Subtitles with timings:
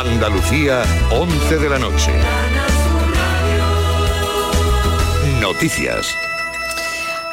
[0.00, 2.10] Andalucía, 11 de la noche.
[5.42, 6.16] Noticias.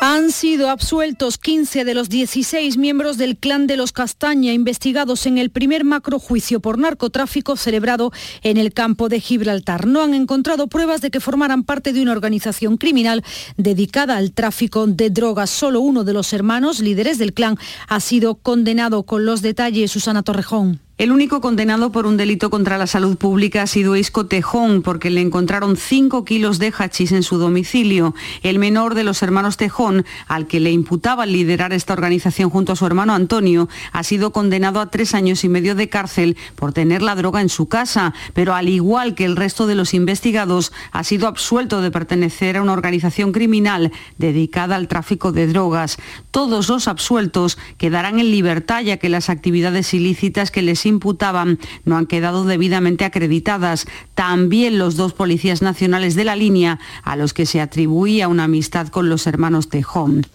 [0.01, 5.37] Han sido absueltos 15 de los 16 miembros del clan de los Castaña investigados en
[5.37, 8.11] el primer macrojuicio por narcotráfico celebrado
[8.43, 9.87] en el campo de Gibraltar.
[9.87, 13.23] No han encontrado pruebas de que formaran parte de una organización criminal
[13.55, 15.49] dedicada al tráfico de drogas.
[15.49, 17.57] Solo uno de los hermanos líderes del clan
[17.87, 20.81] ha sido condenado con los detalles Susana Torrejón.
[20.97, 25.11] El único condenado por un delito contra la salud pública ha sido Isco Tejón, porque
[25.11, 28.15] le encontraron 5 kilos de hachís en su domicilio.
[28.41, 32.75] El menor de los hermanos Tejón, al que le imputaba liderar esta organización junto a
[32.75, 37.03] su hermano Antonio, ha sido condenado a tres años y medio de cárcel por tener
[37.03, 41.03] la droga en su casa, pero al igual que el resto de los investigados, ha
[41.03, 45.99] sido absuelto de pertenecer a una organización criminal dedicada al tráfico de drogas.
[46.31, 51.97] Todos los absueltos quedarán en libertad ya que las actividades ilícitas que les imputaban no
[51.97, 53.85] han quedado debidamente acreditadas.
[54.15, 58.87] También los dos policías nacionales de la línea a los que se atribuía una amistad
[58.87, 60.25] con los hermanos Tejón.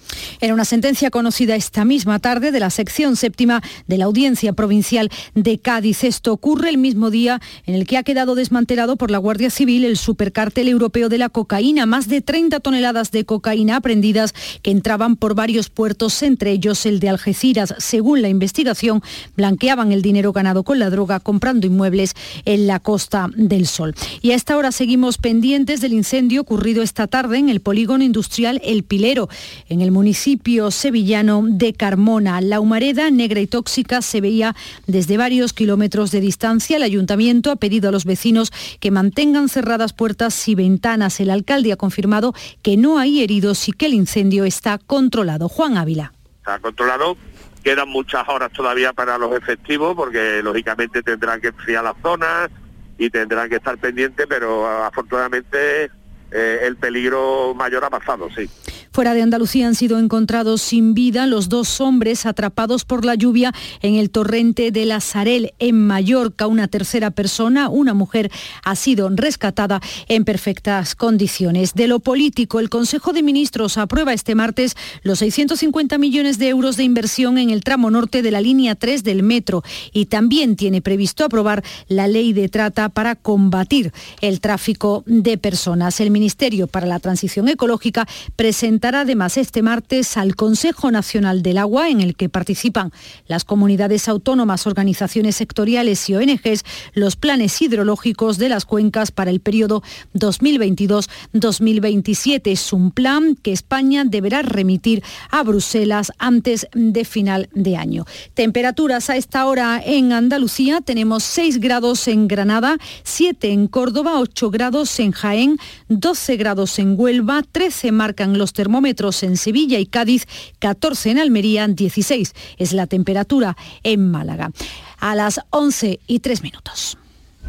[0.41, 5.11] Era una sentencia conocida esta misma tarde de la sección séptima de la Audiencia Provincial
[5.34, 6.05] de Cádiz.
[6.05, 9.84] Esto ocurre el mismo día en el que ha quedado desmantelado por la Guardia Civil
[9.84, 11.86] el supercartel europeo de la cocaína.
[11.86, 17.00] Más de 30 toneladas de cocaína aprendidas que entraban por varios puertos, entre ellos el
[17.00, 17.75] de Algeciras.
[17.78, 19.03] Según la investigación,
[19.36, 23.95] blanqueaban el dinero ganado con la droga comprando inmuebles en la Costa del Sol.
[24.23, 28.61] Y a esta hora seguimos pendientes del incendio ocurrido esta tarde en el polígono industrial
[28.65, 29.29] El Pilero,
[29.69, 32.41] en el municipio sevillano de Carmona.
[32.41, 34.57] La humareda negra y tóxica se veía
[34.89, 36.77] desde varios kilómetros de distancia.
[36.77, 41.20] El ayuntamiento ha pedido a los vecinos que mantengan cerradas puertas y ventanas.
[41.20, 45.48] El alcalde ha confirmado que no hay heridos y que el incendio está controlado.
[45.48, 46.13] Juan Ávila.
[46.39, 47.17] Está controlado
[47.62, 52.50] Quedan muchas horas todavía para los efectivos porque lógicamente tendrán que enfriar las zonas
[52.98, 55.90] y tendrán que estar pendientes, pero afortunadamente
[56.30, 58.48] eh, el peligro mayor ha pasado, sí.
[58.93, 63.55] Fuera de Andalucía han sido encontrados sin vida los dos hombres atrapados por la lluvia
[63.80, 66.47] en el torrente de la Sarel, en Mallorca.
[66.47, 68.31] Una tercera persona, una mujer,
[68.63, 71.73] ha sido rescatada en perfectas condiciones.
[71.73, 76.77] De lo político, el Consejo de Ministros aprueba este martes los 650 millones de euros
[76.77, 79.63] de inversión en el tramo norte de la línea 3 del metro
[79.95, 85.98] y también tiene previsto aprobar la ley de trata para combatir el tráfico de personas.
[86.01, 91.89] El Ministerio para la Transición Ecológica presenta además este martes al Consejo Nacional del Agua,
[91.89, 92.91] en el que participan
[93.29, 99.39] las comunidades autónomas, organizaciones sectoriales y ONGs, los planes hidrológicos de las cuencas para el
[99.39, 99.85] periodo
[100.15, 102.51] 2022-2027.
[102.51, 108.05] Es un plan que España deberá remitir a Bruselas antes de final de año.
[108.35, 114.51] Temperaturas a esta hora en Andalucía tenemos 6 grados en Granada, 7 en Córdoba, 8
[114.51, 119.84] grados en Jaén, 12 grados en Huelva, 13 marcan los termómetros termómetros en Sevilla y
[119.84, 120.27] Cádiz,
[120.58, 124.50] 14 en Almería, 16 es la temperatura en Málaga.
[124.98, 126.96] A las 11 y 3 minutos.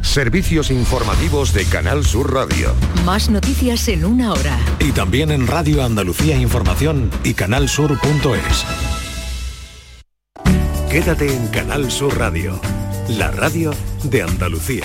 [0.02, 2.74] Servicios informativos de Canal Sur Radio.
[3.06, 4.58] Más noticias en una hora.
[4.80, 8.66] Y también en Radio Andalucía Información y canalsur.es.
[10.90, 12.60] Quédate en Canal Sur Radio,
[13.08, 14.84] la radio de Andalucía.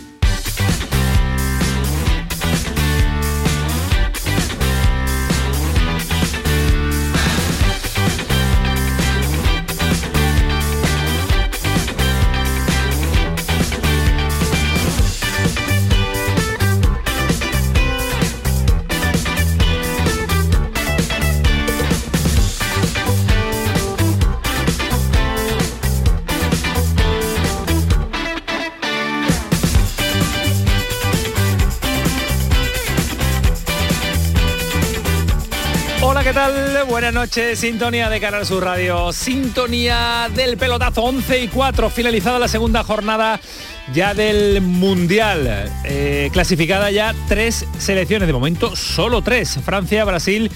[37.11, 42.47] Buenas noches, sintonía de Canal Sur Radio, sintonía del pelotazo 11 y 4, finalizada la
[42.47, 43.37] segunda jornada
[43.93, 50.49] ya del Mundial, eh, clasificada ya tres selecciones, de momento solo tres, Francia, Brasil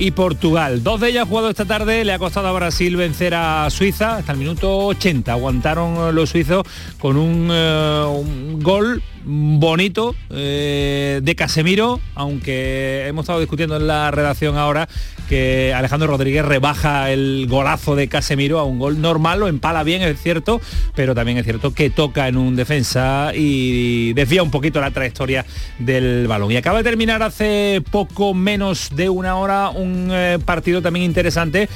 [0.00, 0.82] y Portugal.
[0.82, 4.32] Dos de ellas jugado esta tarde, le ha costado a Brasil vencer a Suiza hasta
[4.32, 5.30] el minuto 80.
[5.30, 6.66] Aguantaron los suizos
[6.98, 8.22] con un, eh,
[8.60, 14.88] gol bonito eh, de Casemiro, aunque hemos estado discutiendo en la redacción ahora
[15.30, 20.02] que Alejandro Rodríguez rebaja el golazo de Casemiro a un gol normal, lo empala bien,
[20.02, 20.60] es cierto,
[20.96, 25.46] pero también es cierto que toca en un defensa y desvía un poquito la trayectoria
[25.78, 26.50] del balón.
[26.50, 31.68] Y acaba de terminar hace poco menos de una hora un eh, partido también interesante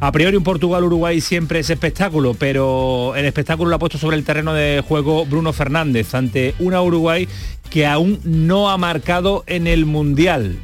[0.00, 4.22] a priori un Portugal-Uruguay siempre es espectáculo, pero el espectáculo lo ha puesto sobre el
[4.22, 7.26] terreno de juego Bruno Fernández ante una Uruguay
[7.70, 10.58] que aún no ha marcado en el Mundial,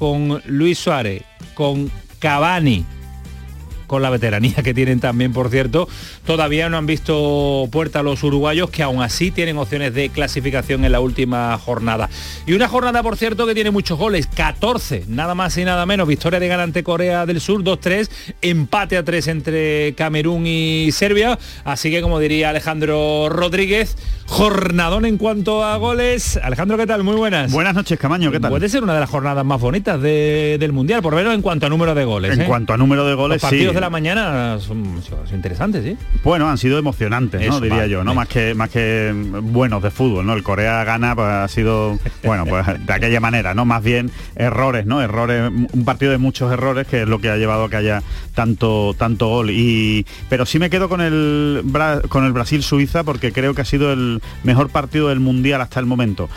[0.00, 2.86] con Luis Suárez, con Cavani,
[3.90, 5.88] con la veteranía que tienen también, por cierto,
[6.24, 10.92] todavía no han visto puerta los uruguayos que aún así tienen opciones de clasificación en
[10.92, 12.08] la última jornada.
[12.46, 16.06] Y una jornada, por cierto, que tiene muchos goles, 14, nada más y nada menos.
[16.06, 18.08] Victoria de Galante Corea del Sur, 2-3,
[18.42, 21.36] empate a 3 entre Camerún y Serbia.
[21.64, 23.96] Así que, como diría Alejandro Rodríguez,
[24.26, 26.38] jornadón en cuanto a goles.
[26.40, 27.02] Alejandro, ¿qué tal?
[27.02, 27.50] Muy buenas.
[27.50, 28.50] Buenas noches, Camaño, ¿qué tal?
[28.50, 31.66] Puede ser una de las jornadas más bonitas del Mundial, por lo menos en cuanto
[31.66, 32.34] a número de goles.
[32.34, 32.44] En ¿eh?
[32.44, 33.66] cuanto a número de goles, sí.
[33.80, 35.96] De la mañana son, son interesantes, ¿sí?
[36.22, 38.14] Bueno, han sido emocionantes, Diría vale, yo, ¿no?
[38.14, 39.12] Más que más que
[39.42, 40.34] buenos de fútbol, ¿no?
[40.34, 43.64] El Corea gana pues, ha sido, bueno, pues de aquella manera, ¿no?
[43.64, 45.00] Más bien errores, ¿no?
[45.00, 48.02] Errores, un partido de muchos errores que es lo que ha llevado a que haya
[48.34, 49.50] tanto tanto gol.
[49.50, 51.64] Y pero sí me quedo con el
[52.08, 55.80] con el Brasil Suiza porque creo que ha sido el mejor partido del mundial hasta
[55.80, 56.28] el momento.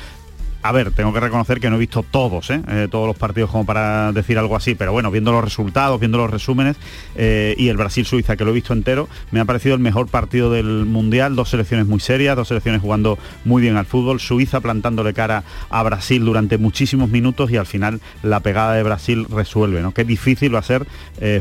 [0.66, 2.62] A ver, tengo que reconocer que no he visto todos, ¿eh?
[2.70, 6.18] Eh, todos los partidos como para decir algo así, pero bueno, viendo los resultados, viendo
[6.18, 6.78] los resúmenes
[7.16, 10.50] eh, y el Brasil-Suiza, que lo he visto entero, me ha parecido el mejor partido
[10.52, 15.14] del Mundial, dos selecciones muy serias, dos selecciones jugando muy bien al fútbol, Suiza plantándole
[15.14, 19.92] cara a Brasil durante muchísimos minutos y al final la pegada de Brasil resuelve, ¿no?
[19.94, 20.88] Qué difícil va a ser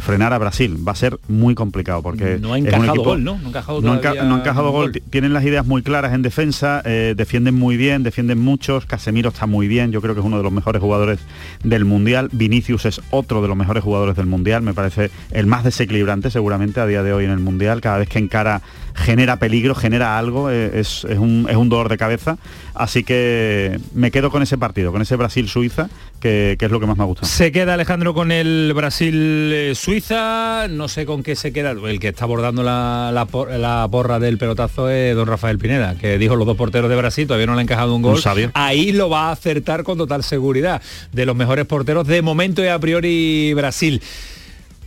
[0.01, 3.05] frenar a Brasil, va a ser muy complicado porque No ha es un encajado equipo-
[3.05, 3.39] gol, ¿no?
[3.39, 4.91] No ha encajado no enca- no gol.
[4.93, 5.03] gol.
[5.11, 8.85] Tienen las ideas muy claras en defensa, defienden muy bien, defienden muchos.
[9.13, 11.19] Casemiro está muy bien, yo creo que es uno de los mejores jugadores
[11.63, 12.31] del Mundial.
[12.33, 16.81] Vinicius es otro de los mejores jugadores del Mundial, me parece el más desequilibrante seguramente
[16.81, 17.83] a día de hoy en el Mundial.
[17.83, 18.63] Cada vez que encara
[18.95, 22.39] genera peligro, genera algo, eh, es, es un, es un dolor de cabeza.
[22.75, 25.89] Así que me quedo con ese partido, con ese Brasil-Suiza,
[26.21, 27.27] que, que es lo que más me ha gustado.
[27.29, 32.25] Se queda Alejandro con el Brasil-Suiza, no sé con qué se queda, el que está
[32.25, 36.47] abordando la, la por- la porra del pelotazo es don Rafael Pineda, que dijo los
[36.47, 38.15] dos porteros de Brasil, todavía no le ha encajado un gol.
[38.17, 38.51] Un.
[38.55, 40.81] Ahí lo va a acertar con total seguridad,
[41.13, 44.01] de los mejores porteros de momento y a priori Brasil.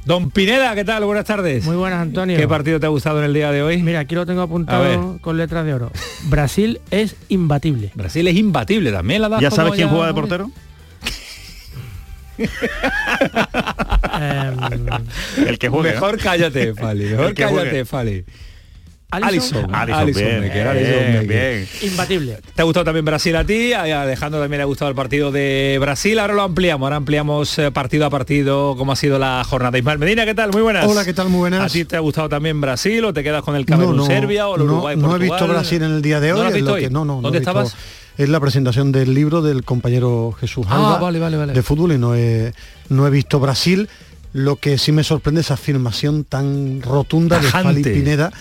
[0.06, 1.04] Don Pineda, ¿qué tal?
[1.04, 1.66] Buenas tardes.
[1.66, 2.38] Muy buenas, Antonio.
[2.38, 3.82] ¿Qué partido te ha gustado en el día de hoy?
[3.82, 5.92] Mira, aquí lo tengo apuntado con letras de oro.
[6.26, 7.92] Brasil es imbatible.
[7.96, 10.52] Brasil es imbatible también, la ¿Ya sabes quién juega de portero?
[14.18, 14.58] Em,
[15.48, 15.92] El que juegue.
[15.94, 17.06] Mejor cállate, Fali.
[17.06, 18.26] Mejor cállate, Fali.
[19.12, 19.76] Alisson, Alisson.
[19.76, 21.68] Alisson, Alisson bien, bien, bien.
[21.84, 22.40] imbatible.
[22.54, 23.72] ¿Te ha gustado también Brasil a ti?
[23.72, 26.20] A Alejandro también le ha gustado el partido de Brasil.
[26.20, 29.78] Ahora lo ampliamos, ahora ampliamos eh, partido a partido cómo ha sido la jornada.
[29.78, 30.52] Ismael Medina, ¿qué tal?
[30.52, 30.86] Muy buenas.
[30.86, 31.30] Hola, ¿qué tal?
[31.30, 31.62] Muy buenas.
[31.62, 34.66] ¿A ti te ha gustado también Brasil o te quedas con el Camerún-Serbia o el
[34.66, 36.42] no, Uruguay no he visto Brasil en el día de ¿No hoy.
[36.42, 36.82] lo has es visto lo hoy?
[36.82, 37.76] que- no, no, no ¿Dónde visto- estabas?
[38.18, 41.54] Es la presentación del libro del compañero Jesús Ah, Alba vale, vale, vale.
[41.54, 42.54] de fútbol y no he,
[42.90, 43.88] no he visto Brasil.
[44.34, 47.84] Lo que sí me sorprende es esa afirmación tan rotunda de Fali.
[47.84, 48.32] Pineda,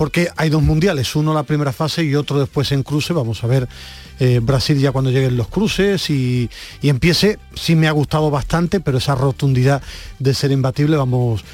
[0.00, 3.12] porque hay dos mundiales, uno la primera fase y otro después en cruce.
[3.12, 3.68] Vamos a ver
[4.18, 6.48] eh, Brasil ya cuando lleguen los cruces y,
[6.80, 7.38] empiece.
[7.54, 9.82] Sí me ha gustado bastante, pero esa rotundidad
[10.18, 11.44] de ser imbatible, vamos,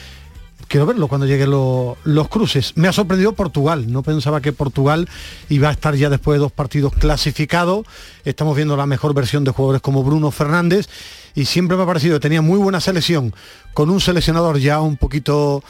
[0.68, 2.72] quiero verlo cuando lleguen lo- los cruces.
[2.76, 5.08] Me ha sorprendido Portugal, no pensaba que Portugal
[5.48, 7.84] iba a estar ya después de dos partidos clasificados.
[8.24, 10.88] Estamos viendo la mejor versión de jugadores como Bruno Fernández
[11.34, 13.34] y siempre me ha parecido que tenía muy buena selección
[13.74, 15.64] con un seleccionador ya un poquito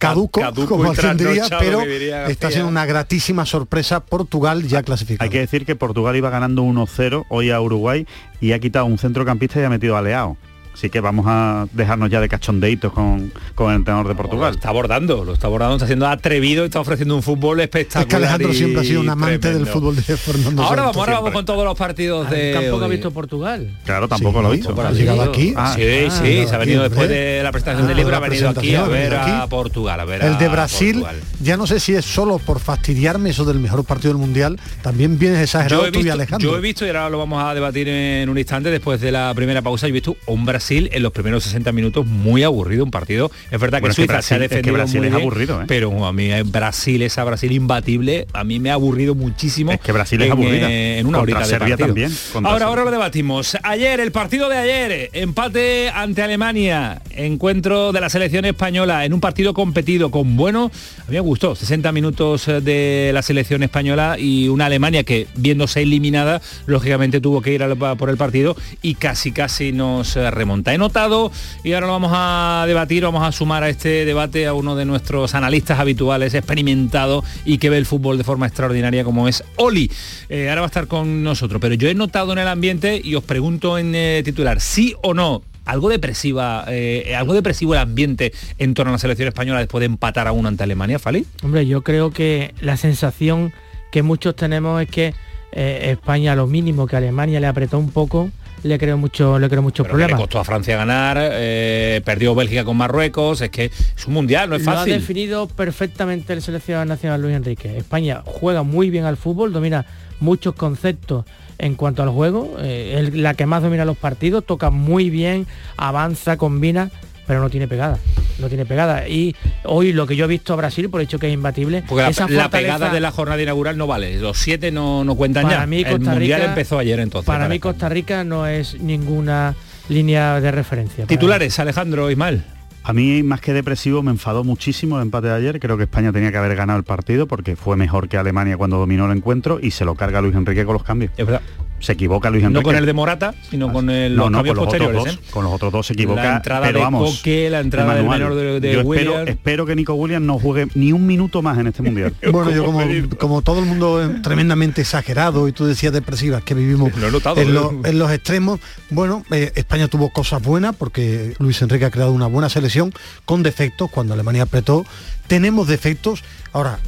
[0.00, 2.32] caduco, Caduco como trasnochado, pero que diría García.
[2.32, 5.24] está siendo una gratísima sorpresa Portugal ya clasificado.
[5.24, 8.06] Hay que decir que Portugal iba ganando 1-0 hoy a Uruguay
[8.40, 10.36] y ha quitado un centrocampista y ha metido a Leao.
[10.72, 14.54] Así que vamos a dejarnos ya de cachondeitos con, con el entrenador de Lo Portugal.
[14.54, 18.02] está abordando, lo está abordando, está siendo atrevido y está ofreciendo un fútbol espectacular.
[18.04, 19.64] Es que Alejandro y siempre ha sido un amante tremendo.
[19.66, 20.96] del fútbol de Fernando Ahora Santos.
[20.96, 22.52] vamos, ahora vamos con todos los partidos Ah, de.
[22.54, 22.92] Tampoco ha hoy.
[22.92, 23.78] visto Portugal.
[23.84, 24.74] Claro, tampoco Sí, lo hizo.
[24.74, 25.52] por Ha llegado aquí.
[25.56, 28.16] Ah, sí, ah, sí, se ha aquí, venido después de la presentación Ah, del libro,
[28.16, 29.50] ha venido aquí a ver ha venido a aquí.
[29.50, 31.16] Portugal, a ver El de Brasil, Portugal.
[31.42, 35.18] ya no sé si es solo por fastidiarme eso del mejor partido del mundial, también
[35.18, 36.50] vienes exagerado Yo he, tú y visto, Alejandro.
[36.50, 39.32] yo he visto, y ahora lo vamos a debatir en un instante, después de la
[39.34, 42.84] primera pausa, yo he visto un Brasil Brasil en los primeros 60 minutos muy aburrido
[42.84, 43.30] un partido.
[43.50, 45.06] Es verdad que Bueno, es que Suiza Brasil- se ha es que defendido Brasil muy
[45.08, 45.64] es bien, aburrido, ¿eh?
[45.66, 49.72] pero a mí eh, Brasil, esa Brasil imbatible, a mí me ha aburrido muchísimo.
[49.72, 50.70] Es que Brasil es en, aburrida.
[50.70, 51.86] eh, en una Contra horita de Serbia partido.
[51.88, 52.66] también, Ahora, Serbia.
[52.68, 53.56] ahora lo debatimos.
[53.64, 59.20] Ayer, el partido de ayer, empate ante Alemania, encuentro de la selección española en un
[59.20, 64.46] partido competido con bueno, a mí me gustó, 60 minutos de la selección española y
[64.48, 69.32] una Alemania que viéndose eliminada, lógicamente tuvo que ir al- por el partido y casi
[69.32, 70.74] casi nos eh, remonta.
[70.74, 71.30] He notado
[71.62, 74.84] y ahora lo vamos a debatir, vamos a sumar a este debate a uno de
[74.84, 79.90] nuestros analistas habituales, experimentado y que ve el fútbol de forma extraordinaria como es Oli.
[80.28, 83.14] Eh, ahora va a estar con nosotros, pero yo he notado en el ambiente y
[83.14, 88.32] os pregunto en eh, titular, sí o no, algo depresiva, eh, algo depresivo el ambiente
[88.58, 91.26] en torno a la selección española después de empatar a uno ante Alemania, Fali.
[91.44, 93.52] Hombre, yo creo que la sensación
[93.92, 95.14] que muchos tenemos es que
[95.52, 98.30] España, lo mínimo que Alemania le apretó un poco,
[98.62, 100.20] le creó mucho, le creó muchos le problemas.
[100.20, 104.56] costó a Francia ganar, eh, perdió Bélgica con Marruecos, es que es un mundial, no
[104.56, 104.94] es Lo ha fácil.
[104.94, 107.76] definido perfectamente el seleccionador nacional Luis Enrique.
[107.76, 109.86] España juega muy bien al fútbol, domina
[110.20, 111.24] muchos conceptos
[111.58, 115.46] en cuanto al juego, eh, es la que más domina los partidos, toca muy bien,
[115.76, 116.90] avanza, combina,
[117.30, 117.96] pero no tiene pegada.
[118.40, 119.06] No tiene pegada.
[119.06, 122.02] Y hoy lo que yo he visto a Brasil, por hecho que es imbatible, Porque
[122.02, 125.14] la, esa la fortaleza- pegada de la jornada inaugural no vale, los siete no, no
[125.14, 125.66] cuentan Para ya.
[125.68, 127.24] mí, el Costa mundial Rica- empezó ayer entonces.
[127.28, 127.60] Para para mí.
[127.60, 129.54] Costa Rica no es ninguna
[129.88, 131.06] línea de referencia.
[131.06, 132.42] Titulares, Alejandro Ismael.
[132.82, 135.60] A mí, más que depresivo, me enfadó muchísimo el empate de ayer.
[135.60, 138.78] Creo que España tenía que haber ganado el partido porque fue mejor que Alemania cuando
[138.78, 141.12] dominó el encuentro y se lo carga Luis Enrique con los cambios.
[141.16, 141.42] Es verdad.
[141.80, 142.60] Se equivoca Luis Enrique.
[142.60, 145.16] No con el de Morata, sino con el, los no, cambios con los otros posteriores.
[145.16, 145.26] dos.
[145.26, 145.30] ¿eh?
[145.32, 146.22] Con los otros dos se equivoca.
[146.22, 149.08] La entrada pero de vamos, Coque, la entrada del menor de, de yo Williams.
[149.16, 152.14] espero, espero que Nico Williams no juegue ni un minuto más en este mundial.
[152.30, 152.80] Bueno, yo como,
[153.18, 157.10] como todo el mundo es tremendamente exagerado y tú decías depresivas que vivimos Lo he
[157.10, 157.52] notado, en, ¿eh?
[157.52, 158.60] lo- en los extremos,
[158.90, 162.92] bueno, eh, España tuvo cosas buenas porque Luis Enrique ha creado una buena selección
[163.24, 164.84] con defectos cuando Alemania apretó.
[165.26, 166.22] Tenemos defectos.
[166.52, 166.78] Ahora,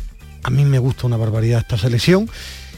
[0.42, 2.28] a mí me gusta una barbaridad esta selección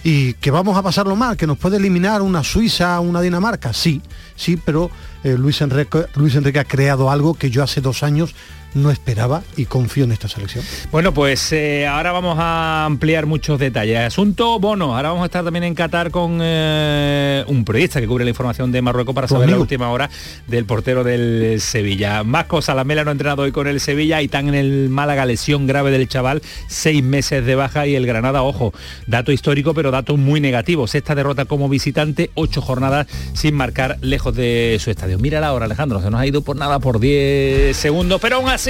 [0.04, 4.02] y que vamos a pasarlo mal, que nos puede eliminar una Suiza, una Dinamarca, sí,
[4.36, 4.90] sí, pero
[5.24, 8.34] eh, Luis, Enrique, Luis Enrique ha creado algo que yo hace dos años
[8.74, 10.64] no esperaba y confío en esta selección.
[10.90, 13.98] Bueno, pues eh, ahora vamos a ampliar muchos detalles.
[13.98, 14.96] Asunto bono.
[14.96, 18.72] Ahora vamos a estar también en Qatar con eh, un periodista que cubre la información
[18.72, 20.10] de Marruecos para saber la última hora
[20.46, 22.22] del portero del Sevilla.
[22.24, 24.88] Más cosas, la Mela no ha entrenado hoy con el Sevilla y tan en el
[24.88, 28.72] Málaga lesión grave del chaval, seis meses de baja y el Granada, ojo,
[29.06, 30.86] dato histórico pero dato muy negativo.
[30.86, 35.18] Sexta derrota como visitante, ocho jornadas sin marcar lejos de su estadio.
[35.18, 38.48] Mira la hora, Alejandro, se nos ha ido por nada por 10 segundos, pero aún
[38.48, 38.63] así,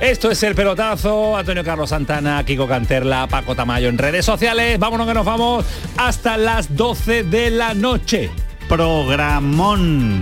[0.00, 1.36] esto es el pelotazo.
[1.36, 4.78] Antonio Carlos Santana, Kiko Canterla, Paco Tamayo en redes sociales.
[4.78, 5.64] Vámonos que nos vamos
[5.96, 8.30] hasta las 12 de la noche.
[8.68, 10.20] Programón.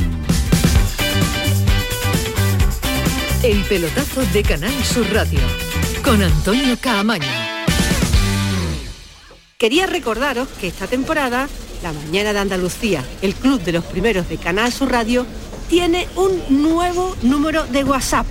[3.42, 5.40] El pelotazo de Canal Sur Radio
[6.04, 7.26] con Antonio Caamaño.
[9.58, 11.48] Quería recordaros que esta temporada,
[11.82, 15.26] La Mañana de Andalucía, el club de los primeros de Canal Sur Radio,
[15.68, 18.26] tiene un nuevo número de WhatsApp.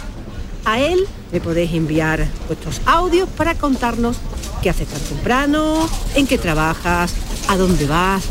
[0.66, 1.00] A él
[1.32, 4.18] le podéis enviar vuestros audios para contarnos
[4.62, 7.13] qué haces tan temprano, en qué trabajas,
[7.48, 8.24] a dónde vas.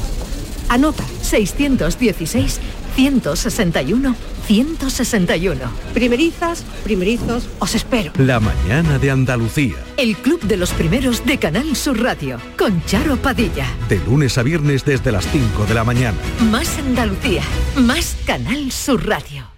[0.69, 2.61] Anota 616
[2.95, 4.17] 161
[4.49, 5.61] 161.
[5.93, 8.13] Primerizas, primerizos, os espero.
[8.17, 9.77] La mañana de Andalucía.
[9.99, 13.67] El club de los primeros de Canal Sur Radio con Charo Padilla.
[13.91, 16.17] De lunes a viernes desde las 5 de la mañana.
[16.51, 17.43] Más Andalucía,
[17.77, 19.58] más Canal Sur Radio.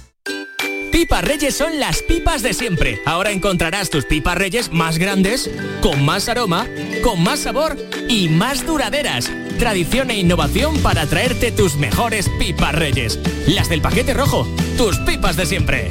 [0.91, 2.99] Pipas Reyes son las pipas de siempre.
[3.05, 5.49] Ahora encontrarás tus pipas Reyes más grandes,
[5.81, 6.67] con más aroma,
[7.01, 7.77] con más sabor
[8.09, 9.31] y más duraderas.
[9.57, 13.19] Tradición e innovación para traerte tus mejores pipas Reyes.
[13.47, 14.45] Las del paquete rojo,
[14.77, 15.89] tus pipas de siempre.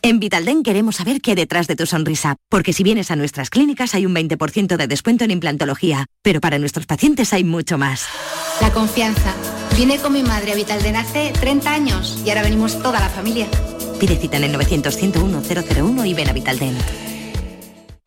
[0.00, 3.50] En Vitalden queremos saber qué hay detrás de tu sonrisa, porque si vienes a nuestras
[3.50, 8.06] clínicas hay un 20% de descuento en implantología, pero para nuestros pacientes hay mucho más.
[8.60, 9.34] La confianza.
[9.76, 13.46] Vine con mi madre a Vitalden hace 30 años y ahora venimos toda la familia.
[14.00, 17.05] Pide cita en el 900 101 001 y ven a Vitalden.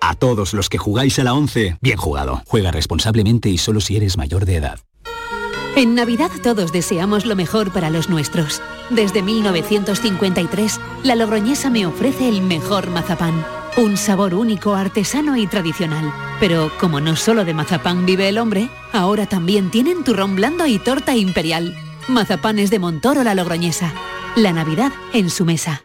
[0.00, 2.42] A todos los que jugáis a la 11, bien jugado.
[2.46, 4.80] Juega responsablemente y solo si eres mayor de edad.
[5.76, 8.62] En Navidad todos deseamos lo mejor para los nuestros.
[8.90, 13.44] Desde 1953, la Logroñesa me ofrece el mejor mazapán.
[13.76, 16.12] Un sabor único, artesano y tradicional.
[16.40, 20.78] Pero como no solo de mazapán vive el hombre, ahora también tienen turrón blando y
[20.78, 21.76] torta imperial.
[22.08, 23.92] Mazapanes de Montoro la Logroñesa.
[24.34, 25.84] La Navidad en su mesa.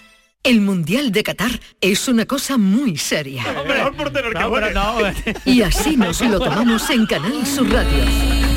[0.43, 3.43] El Mundial de Qatar es una cosa muy seria.
[5.45, 8.40] Y así nos lo tomamos en Canal Sur Radio.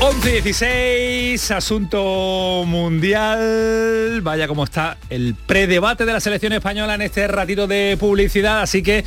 [0.00, 4.20] 11 y 16, asunto mundial.
[4.22, 8.80] Vaya como está el predebate de la selección española en este ratito de publicidad, así
[8.80, 9.04] que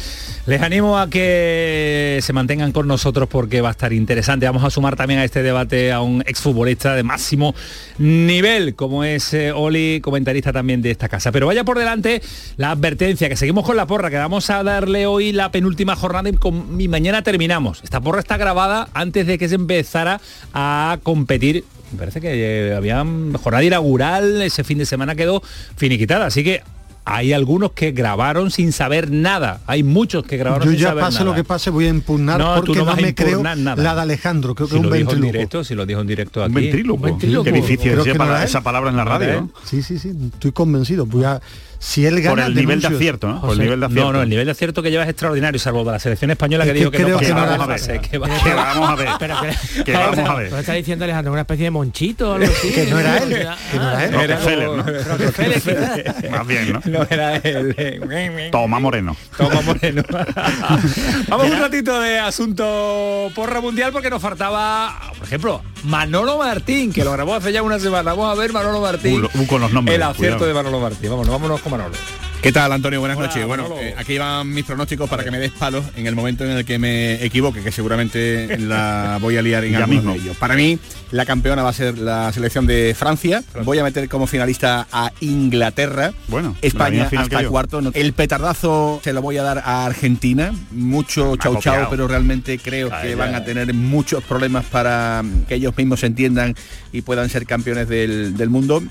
[0.47, 4.45] les animo a que se mantengan con nosotros porque va a estar interesante.
[4.45, 7.55] Vamos a sumar también a este debate a un exfutbolista de máximo
[7.97, 11.31] nivel, como es eh, Oli, comentarista también de esta casa.
[11.31, 12.21] Pero vaya por delante
[12.57, 16.27] la advertencia, que seguimos con la porra, que vamos a darle hoy la penúltima jornada
[16.27, 17.81] y, con, y mañana terminamos.
[17.81, 20.19] Esta porra está grabada antes de que se empezara
[20.53, 21.63] a competir.
[21.91, 22.29] Me parece que
[22.69, 23.03] eh, había
[23.41, 25.41] jornada inaugural, ese fin de semana quedó
[25.75, 26.61] finiquitada, así que
[27.03, 29.59] hay algunos que grabaron sin saber nada.
[29.65, 31.25] Hay muchos que grabaron Yo sin ya saber pase nada.
[31.25, 33.41] lo que pase voy a impugnar No, tú porque no no, vas a me creo
[33.43, 33.75] nada.
[33.75, 35.31] la de Alejandro, creo Si que es un lo dijo en ventríloco.
[35.33, 36.49] directo, si lo dijo en directo aquí.
[36.49, 36.53] Un
[37.01, 37.17] ventríloco.
[37.43, 39.39] Qué difícil Creo es que no para era esa palabra en la ¿No era radio.
[39.39, 39.45] él?
[39.65, 41.05] Sí, sí, sí, estoy convencido.
[41.07, 41.41] Voy a,
[41.83, 43.27] si él gana, Por el nivel de acierto.
[43.27, 43.41] ¿no?
[43.41, 44.05] Por el nivel de acierto.
[44.05, 46.63] No, no, el nivel de acierto que lleva es extraordinario, salvo de la selección española
[46.63, 48.01] que Es que dijo que, creo no que era fase, fácil.
[48.09, 49.09] que va- Que vamos a ver.
[49.19, 49.35] Pero
[49.75, 50.49] que, Que vamos a ver.
[50.49, 52.71] Pero está diciendo Alejandro, una especie de monchito o algo así.
[52.71, 53.29] Que no era él,
[53.71, 54.11] que no era él.
[54.11, 54.83] No, Rockefeller, ¿no?
[54.83, 56.31] Rockefeller, quizás.
[56.31, 56.81] Más bien, ¿no?
[56.85, 58.49] No era él.
[58.51, 59.15] Toma Moreno.
[59.37, 60.03] Toma Moreno.
[61.27, 67.03] Vamos un ratito de asunto porra mundial porque nos faltaba, por ejemplo, Manolo Martín, que
[67.03, 68.11] lo grabó hace ya una semana.
[68.13, 69.23] Vamos a ver Manolo Martín.
[69.23, 70.45] Uh, uh, con los nombres, El acierto cuidado.
[70.47, 71.09] de Manolo Martín.
[71.09, 71.95] Vámonos, vámonos con Manolo.
[72.41, 72.99] ¿Qué tal, Antonio?
[72.99, 73.45] Buenas Hola, noches.
[73.45, 76.49] Bueno, eh, aquí van mis pronósticos para que me des palos en el momento en
[76.49, 80.13] el que me equivoque, que seguramente la voy a liar en Ya algunos mismo.
[80.13, 80.37] de ellos.
[80.37, 80.79] Para mí,
[81.11, 83.43] la campeona va a ser la selección de Francia.
[83.63, 86.13] Voy a meter como finalista a Inglaterra.
[86.29, 87.79] Bueno, España hasta cuarto.
[87.79, 90.51] No- El petardazo se lo voy a dar a Argentina.
[90.71, 93.15] Mucho chau chau, pero realmente creo Ay, que ya.
[93.17, 96.55] van a tener muchos problemas para que ellos mismos se entiendan
[96.91, 98.81] y puedan ser campeones del, del mundo.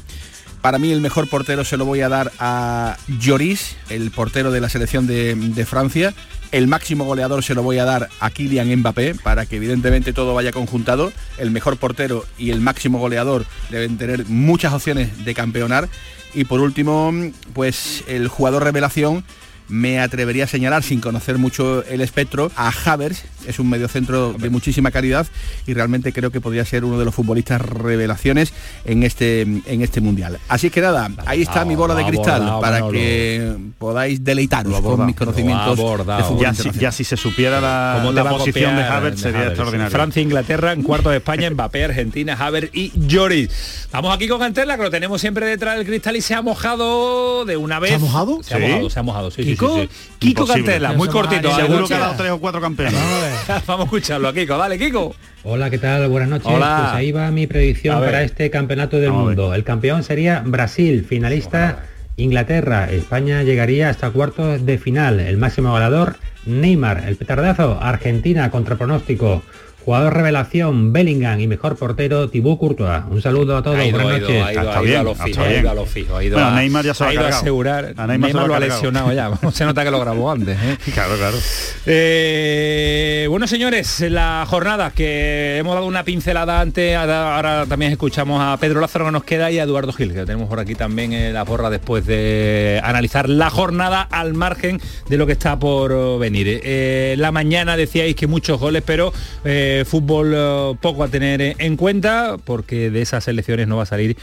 [0.60, 4.60] Para mí el mejor portero se lo voy a dar a Lloris, el portero de
[4.60, 6.12] la selección de, de Francia.
[6.52, 10.34] El máximo goleador se lo voy a dar a Kylian Mbappé para que evidentemente todo
[10.34, 11.12] vaya conjuntado.
[11.38, 15.88] El mejor portero y el máximo goleador deben tener muchas opciones de campeonar.
[16.34, 17.12] Y por último,
[17.54, 19.24] pues el jugador revelación
[19.70, 24.50] me atrevería a señalar, sin conocer mucho el espectro, a Havers, es un mediocentro de
[24.50, 25.26] muchísima calidad
[25.66, 28.52] y realmente creo que podría ser uno de los futbolistas revelaciones
[28.84, 30.38] en este, en este mundial.
[30.48, 35.16] Así que nada, ahí está mi bola de cristal para que podáis deleitaros con mis
[35.16, 35.82] conocimientos de
[36.24, 38.82] fútbol Ya si, ya si se supiera la, ¿Cómo te la va a posición de
[38.84, 39.50] Havertz sería Havertz?
[39.52, 39.90] extraordinario.
[39.90, 43.88] Francia, Inglaterra, en cuarto de España, Mbappé, Argentina, Haver y Lloris.
[43.92, 47.44] Vamos aquí con Cantela, que lo tenemos siempre detrás del cristal y se ha mojado
[47.44, 47.90] de una vez.
[47.90, 48.42] ¿Se ha mojado?
[48.42, 48.62] Se ha Sí.
[48.64, 49.74] mojado, se ha mojado, sí, ¿Kiko?
[49.80, 50.08] sí, sí.
[50.18, 50.46] Kiko.
[50.46, 51.54] Cantela, muy cortito.
[51.54, 52.94] Seguro que ha dado tres o cuatro campeones.
[53.66, 55.14] Vamos a escucharlo a Kiko, dale, Kiko.
[55.44, 56.08] Hola, ¿qué tal?
[56.08, 56.46] Buenas noches.
[56.46, 56.80] Hola.
[56.82, 59.54] Pues ahí va mi predicción para este campeonato del Vamos mundo.
[59.54, 61.84] El campeón sería Brasil, finalista
[62.16, 62.90] Inglaterra.
[62.90, 65.20] España llegaría hasta cuartos de final.
[65.20, 66.16] El máximo goleador,
[66.46, 67.04] Neymar.
[67.06, 69.42] El petardazo, Argentina contra pronóstico.
[69.84, 73.02] Jugador revelación, Bellingham y mejor portero, Thibaut Courtois.
[73.10, 74.44] Un saludo a todos, Ha ido, buenas ha ido, noches.
[74.46, 75.60] ha ido, Está ha ido bien, a lo está fijo, ha bien.
[75.60, 77.28] ido a lo fijo, ha ido Bueno, a, Neymar ya se ha ha ido a
[77.28, 77.94] asegurar.
[77.96, 79.30] A Neymar se lo ha lo ha lesionado ya.
[79.52, 80.56] Se nota que lo grabó antes.
[80.62, 80.76] ¿eh?
[80.94, 81.36] Claro, claro.
[81.86, 88.40] Eh, bueno, señores, la jornada que hemos dado una pincelada antes, ahora ahora también escuchamos
[88.42, 91.12] a Pedro Lázaro que nos queda y a Eduardo Gil, que tenemos por aquí también
[91.12, 96.18] en la porra después de analizar la jornada al margen de lo que está por
[96.18, 96.60] venir.
[96.62, 99.12] Eh, la mañana decíais que muchos goles, pero
[99.44, 103.86] eh, fútbol eh, poco a tener en cuenta, porque de esas selecciones no va a
[103.86, 104.16] salir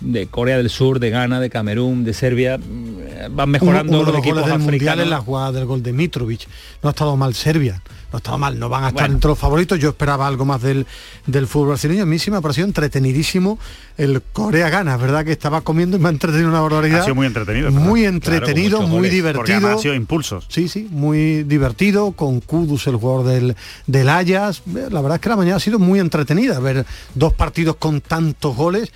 [0.00, 4.06] de Corea del Sur, de Ghana, de Camerún, de Serbia, mm, van mejorando uno, uno
[4.06, 5.10] de los los equipos goles del mundial africanos.
[5.10, 6.48] la jugada del gol de Mitrovic.
[6.82, 7.82] No ha estado mal Serbia.
[8.12, 9.14] No ha estado mal, no van a estar Bueno.
[9.14, 9.78] entre los favoritos.
[9.78, 10.86] Yo esperaba algo más del,
[11.26, 12.02] del fútbol brasileño.
[12.02, 13.58] A mí sí me ha parecido entretenidísimo
[13.96, 15.24] el Corea gana, ¿verdad?
[15.24, 17.00] Que estaba comiendo y me ha entretenido una barbaridad.
[17.00, 17.70] Ha sido muy entretenido.
[17.70, 19.60] Muy entretenido, Claro, muy goles, divertido.
[19.60, 20.46] Porque ha sido impulsos.
[20.48, 24.62] Sí, sí, muy divertido, con Kudus, el jugador del, del Ajax.
[24.66, 26.60] La verdad es que la mañana ha sido muy entretenida.
[26.60, 28.92] Ver dos partidos con tantos goles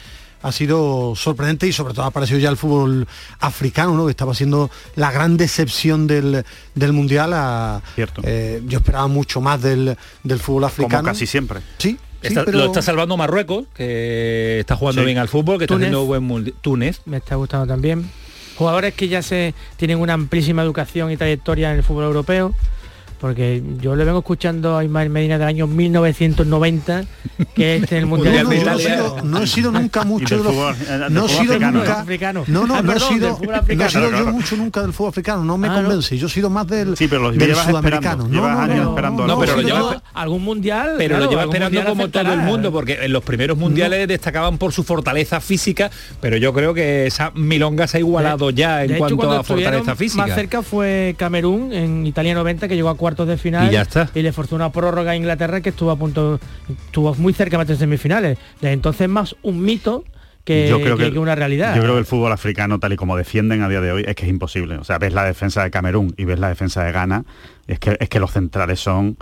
[0.47, 3.07] ha sido sorprendente y sobre todo ha aparecido ya el fútbol
[3.41, 4.05] africano, ¿no?
[4.07, 7.33] que estaba siendo la gran decepción del, del Mundial.
[7.35, 7.83] A,
[8.23, 10.99] eh, yo esperaba mucho más del, del fútbol africano.
[11.03, 11.61] Como casi siempre.
[11.79, 15.07] Sí, sí, Está- pero- Lo está salvando Marruecos, que está jugando Sí.
[15.07, 15.87] bien al fútbol, que está Túnez.
[15.89, 16.57] haciendo buen mundial.
[16.61, 17.01] Túnez.
[17.07, 18.09] Me está gustando también.
[18.57, 22.55] Jugadores que ya se tienen una amplísima educación y trayectoria en el fútbol europeo.
[23.21, 27.05] Porque yo le vengo escuchando a Ismael Medina del año 1990,
[27.55, 28.97] que este es el Mundial No, no, yo he Italia.
[28.97, 31.79] sido, no he sido nunca mucho del de los fútbol, eh, no he sido africano.
[31.79, 32.45] nunca Africano.
[32.47, 35.57] no no Ah, no he sido no he yo mucho nunca del fútbol africano no
[35.57, 38.31] me Ah, convence yo he sido más del Sí, pero lo del llevas sudamericano no,
[38.35, 41.31] llevas no, años no, esperando no, No, pero lo lleva- algún mundial Pero claro, lo
[41.31, 45.41] lleva esperando como todo el mundo, porque en los primeros mundiales destacaban por su fortaleza
[45.41, 49.43] física, pero yo creo que esa milonga se ha igualado ya en hecho, cuanto a
[49.43, 50.27] fortaleza física.
[50.27, 53.83] Más cerca fue Camerún en Italia 90 que llegó a cuartos de final Y ya
[53.83, 54.11] está.
[54.15, 56.39] y le forzó una prórroga a Inglaterra que estuvo a punto,
[56.87, 58.39] estuvo muy cerca de meterse en semifinales.
[58.61, 60.05] Desde entonces más un mito
[60.45, 61.75] que, yo creo que- que, una realidad.
[61.75, 64.15] Yo creo que el fútbol africano, tal y como defienden a día de hoy, es
[64.15, 64.77] que es imposible.
[64.77, 67.25] O sea, ves la defensa de Camerún y ves la defensa de Ghana,
[67.67, 69.17] es que, es que los centrales son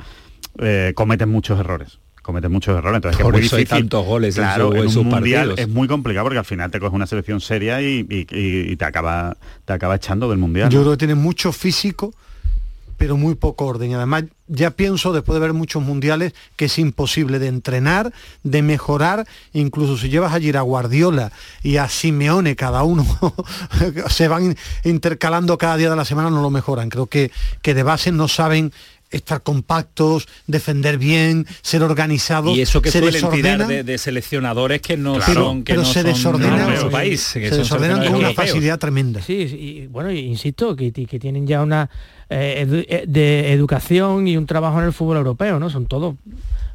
[0.59, 1.99] eh, cometen muchos errores.
[2.23, 4.77] Cometen muchos errores, entonces Por que es muy eso hay tantos goles en claro, su-
[4.77, 5.59] en en un mundial partidos.
[5.59, 8.77] es muy complicado porque al final te coges una selección seria y, y- y- y
[8.77, 10.71] te acaba te acaba echando del mundial.
[10.71, 10.85] yo ¿no?
[10.85, 12.15] creo que tiene mucho físico
[12.97, 13.91] pero muy poco orden.
[13.91, 18.63] Y además ya pienso después de ver muchos mundiales que es imposible de entrenar de
[18.63, 23.07] mejorar incluso si llevas allí a Guardiola y a Simeone cada uno
[24.09, 24.55] se van
[24.85, 26.91] intercalando cada día de la semana no lo mejoran.
[26.91, 27.31] Creo que
[27.63, 28.73] que de base no saben
[29.15, 32.57] estar compactos, defender bien, ser organizados.
[32.57, 35.35] Y eso que se suelen tirar de, de seleccionadores que no Claro.
[35.45, 38.79] son que pero no se son desordenan, país, que se son desordenan con una facilidad
[38.79, 39.23] tremenda.
[39.23, 41.89] Sí, y bueno, insisto, que, que tienen ya una
[42.31, 45.71] eh, edu- eh, de educación y un trabajo en el fútbol europeo, ¿no?
[45.71, 46.15] Son todos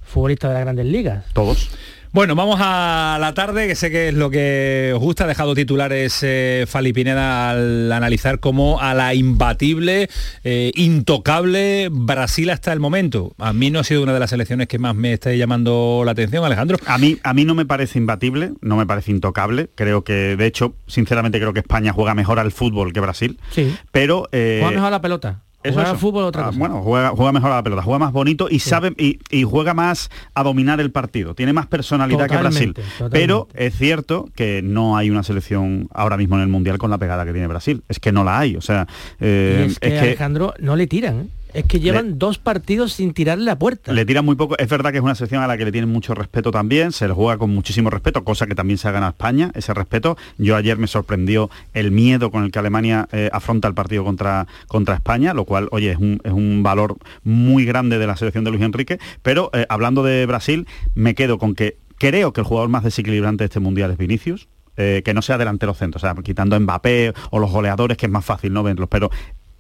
[0.06, 1.26] futbolistas de las grandes ligas.
[1.34, 1.70] Todos.
[2.12, 5.26] Bueno, vamos a la tarde, que sé que es lo que os gusta.
[5.26, 10.10] Ha dejado titulares eh, Fali Pineda al analizar como a la imbatible,
[10.44, 13.34] eh, intocable Brasil hasta el momento.
[13.38, 16.12] A mí no ha sido una de las selecciones que más me está llamando la
[16.14, 16.78] atención, Alejandro.
[16.88, 19.70] A mí, a mí no me parece imbatible, no me parece intocable.
[19.76, 23.40] Creo que, de hecho, sinceramente creo que España juega mejor al fútbol que Brasil.
[23.52, 23.76] Sí.
[23.92, 24.28] Pero...
[24.32, 25.44] eh, Juega mejor a la pelota.
[25.62, 26.52] Eso, Jugar al fútbol otra Ah.
[26.56, 29.74] Bueno, juega, juega mejor a la pelota, juega más bonito y sabe y, y juega
[29.74, 31.36] más a dominar el partido.
[31.36, 32.74] Tiene más personalidad que Brasil.
[32.74, 33.10] Totalmente.
[33.10, 36.98] Pero es cierto que no hay una selección ahora mismo en el mundial con la
[36.98, 37.84] pegada que tiene Brasil.
[37.90, 38.56] Es que no la hay.
[38.56, 38.88] O sea,
[39.20, 41.30] eh, Y es que, Alejandro no le tiran.
[41.54, 43.92] Es que llevan dos partidos sin tirarle la puerta.
[43.92, 44.56] Le tiran muy poco.
[44.60, 46.92] Es verdad que es una selección a la que le tienen mucho respeto también.
[46.92, 50.16] Se le juega con muchísimo respeto, cosa que también se ha ganado España, ese respeto.
[50.38, 54.46] Yo ayer me sorprendió el miedo con el que Alemania eh, afronta el partido contra,
[54.68, 58.44] contra España, lo cual, oye, es un, es un valor muy grande de la selección
[58.44, 59.00] de Luis Enrique.
[59.24, 63.44] Pero eh, hablando de Brasil, me quedo con que creo que el jugador más desequilibrante
[63.44, 64.48] de este mundial es Vinicius.
[64.80, 68.06] eh, que no sea delantero centro, o sea, quitando a Mbappé o los goleadores, que
[68.06, 69.12] es más fácil no verlos, pero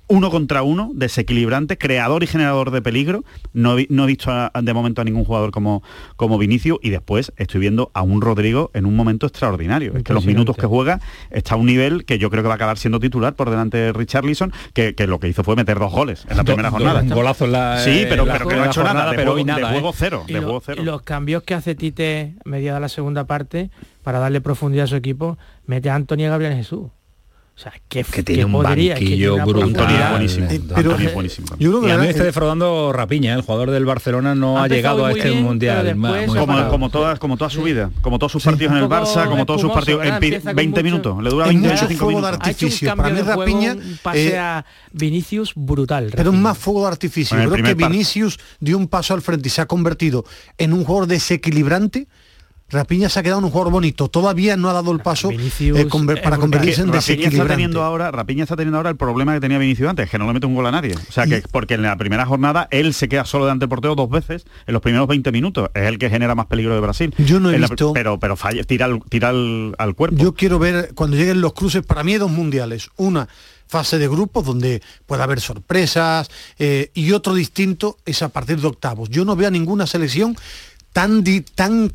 [0.09, 3.23] uno contra uno, desequilibrante, creador y generador de peligro.
[3.53, 5.83] No, no he visto a- de momento a ningún jugador como,
[6.15, 9.95] como Vinicio y después estoy viendo a un Rodrigo en un momento extraordinario.
[9.95, 12.55] Es que los minutos que juega está a un nivel que yo creo que va
[12.55, 15.77] a acabar siendo titular por delante de Richarlison, que, que lo que hizo fue meter
[15.79, 17.01] dos goles en la Do- primera do- jornada.
[17.01, 19.15] un golazo en la- Sí, pero, en la pero que no ha hecho nada, de
[19.15, 19.95] pero juego, nada, de juego ¿eh?
[19.95, 20.23] cero.
[20.27, 20.83] De lo- juego cero.
[20.83, 23.69] los cambios que hace Tite mediada la segunda parte
[24.03, 26.87] para darle profundidad a su equipo, mete a Antonio Gabriel Jesús.
[27.59, 29.73] O sea, que, que tiene un podría, que banquillo tiene una brutal.
[29.73, 30.11] profundidad.
[30.11, 30.45] buenísimo.
[30.49, 31.47] Eh, pero- Antonio es buenísimo.
[31.59, 33.35] Yo creo que Y a mí me está defraudando Rapiña, ¿eh?
[33.35, 35.81] el jugador del Barcelona no Ha llegado a este bien, mundial.
[36.01, 39.45] pero Como, todas como toda su vida, como todos sus partidos en el Barça, como
[39.45, 40.19] todos sus partidos en ¿verdad?
[40.21, 42.47] pi- Empieza con 20 mucho- minutos, le dura Es 20 mucho 25 fuego de minutos.
[42.47, 42.95] Artificio.
[42.95, 46.05] Para mí Rapiña, un pase eh, a Vinicius brutal.
[46.11, 46.41] Pero es Rafinha.
[46.43, 47.37] más fuego de artificio.
[47.37, 50.23] Creo que Vinicius dio un paso al frente y se ha convertido
[50.57, 52.07] en un jugador desequilibrante.
[52.71, 54.07] Rapiña se ha quedado en un jugador bonito.
[54.09, 56.39] Todavía no ha dado el paso Vinicius eh, conver- para brutal.
[56.39, 57.53] convertirse en está desequilibrante.
[57.53, 60.33] teniendo ahora Rapiña está teniendo ahora el problema que tenía Vinicius antes que no le
[60.33, 63.09] mete un gol a nadie o sea que porque en la primera jornada él se
[63.09, 66.09] queda solo delante del portero dos veces en los primeros 20 minutos es el que
[66.09, 68.85] genera más peligro de Brasil Yo no he En la- visto- pero pero falla tira
[68.85, 72.19] al, tira al, al cuerpo Yo quiero ver cuando lleguen los cruces, para mí hay
[72.19, 72.89] dos mundiales.
[72.97, 73.27] Una
[73.67, 78.67] fase de grupos donde puede haber sorpresas eh, y otro distinto es a partir de
[78.67, 79.09] octavos.
[79.09, 80.35] Yo no veo a ninguna selección
[80.91, 81.91] tan, di- tan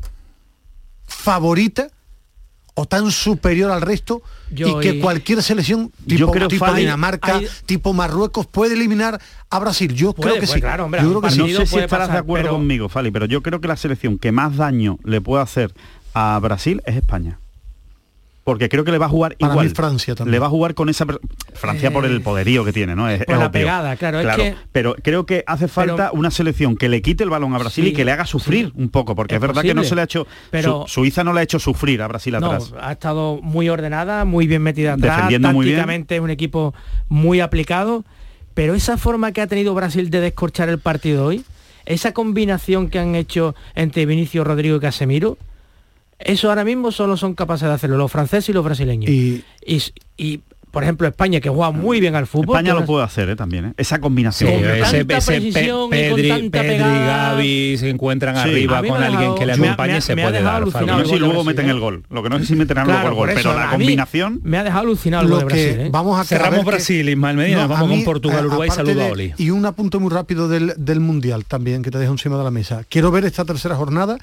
[1.07, 1.87] favorita
[2.77, 6.65] o tan superior al resto Yo y que y- cualquier selección tipo, Yo creo, tipo
[6.65, 9.93] Fali, Dinamarca, hay- tipo Marruecos puede eliminar a Brasil.
[9.93, 10.59] Yo Puede, creo que pues sí.
[10.61, 11.37] claro, hombre, Yo creo que sí.
[11.39, 14.17] no sé si estarás de acuerdo pero- conmigo Fali pero yo creo que la selección
[14.19, 15.73] que más daño le puede hacer
[16.13, 17.39] a Brasil es España
[18.45, 20.31] porque creo que le va a jugar Para igual mí Francia también.
[20.33, 21.05] le va a jugar con esa
[21.55, 23.51] Francia por el poderío que tiene no es, por es la obvio.
[23.51, 27.31] pegada, claro, es que- pero creo que hace falta una selección que le quite el
[27.31, 28.73] balón a Brasil Sí, y que le haga sufrir sí.
[28.75, 31.23] un poco porque es, Es verdad que no se le ha hecho pero- Su- Suiza
[31.23, 34.61] no le ha hecho sufrir a Brasil No, atrás ha estado muy ordenada, muy bien
[34.61, 35.77] metida atrás, Defendiendo muy bien.
[35.77, 36.75] tácticamente es un equipo
[37.09, 38.05] muy aplicado,
[38.53, 41.43] pero esa forma que ha tenido Brasil de descorchar el partido hoy,
[41.87, 45.37] esa combinación que han hecho entre Vinicio Rodrigo y Casemiro,
[46.19, 49.09] eso ahora mismo solo son capaces de hacerlo los franceses y los brasileños.
[49.09, 49.81] Y- y,
[50.17, 50.39] y,
[50.71, 52.57] por ejemplo, España, que juega muy bien al fútbol.
[52.57, 53.35] España que lo puede hacer ¿eh?
[53.37, 53.73] también ¿eh?
[53.77, 57.29] esa combinación Sí, Ese, tanta ese Pe- precisión y con Pedri, tanta Pedri, pegada.
[57.31, 58.41] Gavi se encuentran Sí.
[58.41, 60.55] arriba con alguien que le acompañe me y ha- se me puede dar.
[60.55, 60.97] alucinado Fabio.
[61.03, 61.71] no sé si luego meten ¿eh?
[61.71, 64.41] el gol lo que no sé si meterán luego Claro, el gol pero la combinación
[64.43, 65.75] Me ha dejado alucinado lo, lo de Brasil.
[65.77, 65.89] que ¿eh?
[65.93, 69.05] vamos a Cerramos que- Brasil, Ismael Medina, No, vamos mí, con Portugal, Uruguay, saluda a
[69.05, 69.33] de- Oli.
[69.37, 72.51] Y un apunte muy rápido del, del Mundial también, que te dejo encima de la
[72.51, 72.83] mesa.
[72.89, 74.17] Quiero ver esta tercera jornada,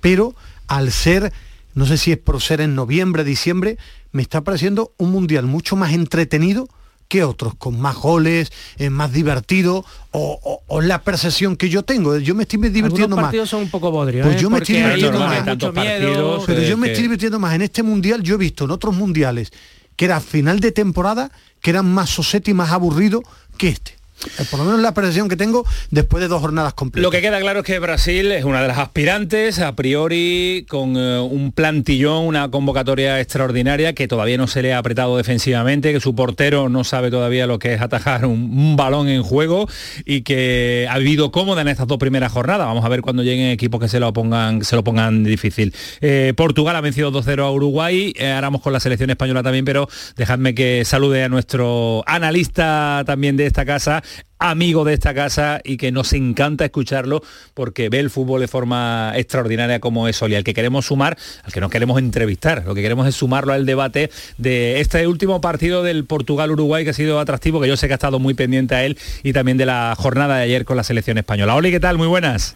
[0.00, 0.34] pero
[0.68, 1.32] al ser,
[1.74, 3.76] no sé si es por ser en noviembre, diciembre,
[4.12, 6.68] me está pareciendo un Mundial mucho más entretenido
[7.08, 11.82] que otros, con más goles, eh, más divertido, o, o- o la percepción que yo
[11.82, 12.18] tengo.
[12.18, 13.24] Yo me estoy divirtiendo Algunos más.
[13.24, 14.26] partidos son un poco bodrios.
[14.26, 14.40] Pues ¿eh?
[14.42, 15.84] yo me Porque estoy divirtiendo más.
[15.84, 16.42] miedo.
[16.46, 18.94] Pero yo me que- estoy divirtiendo más en este mundial, yo he visto en otros
[18.94, 19.50] mundiales
[19.96, 23.22] que era final de temporada, que eran más soseto y más aburrido
[23.56, 23.96] que este.
[24.38, 27.02] Eh, Por lo menos la percepción que tengo después de dos jornadas completas.
[27.02, 30.96] Lo que queda claro es que Brasil es una de las aspirantes, a priori, con
[30.96, 36.00] eh, un plantillón, una convocatoria extraordinaria que todavía no se le ha apretado defensivamente, que
[36.00, 39.68] su portero no sabe todavía lo que es atajar un, balón en juego
[40.04, 42.66] y que ha vivido cómoda en estas dos primeras jornadas.
[42.66, 45.74] Vamos a ver cuando lleguen equipos que se lo pongan, se lo pongan difícil.
[46.00, 49.64] Eh, Portugal ha vencido 2-0 a Uruguay, eh, ahora vamos con la selección española también,
[49.64, 54.02] pero dejadme que salude a nuestro analista también de esta casa,
[54.38, 57.22] amigo de esta casa y que nos encanta escucharlo
[57.54, 61.52] porque ve el fútbol de forma extraordinaria como es Oli, al que queremos sumar, al
[61.52, 65.82] que no queremos entrevistar, lo que queremos es sumarlo al debate de este último partido
[65.82, 68.84] del Portugal-Uruguay que ha sido atractivo, que yo sé que ha estado muy pendiente a
[68.84, 71.54] él y también de la jornada de ayer con la selección española.
[71.54, 71.98] Oli, ¿qué tal?
[71.98, 72.54] Muy buenas.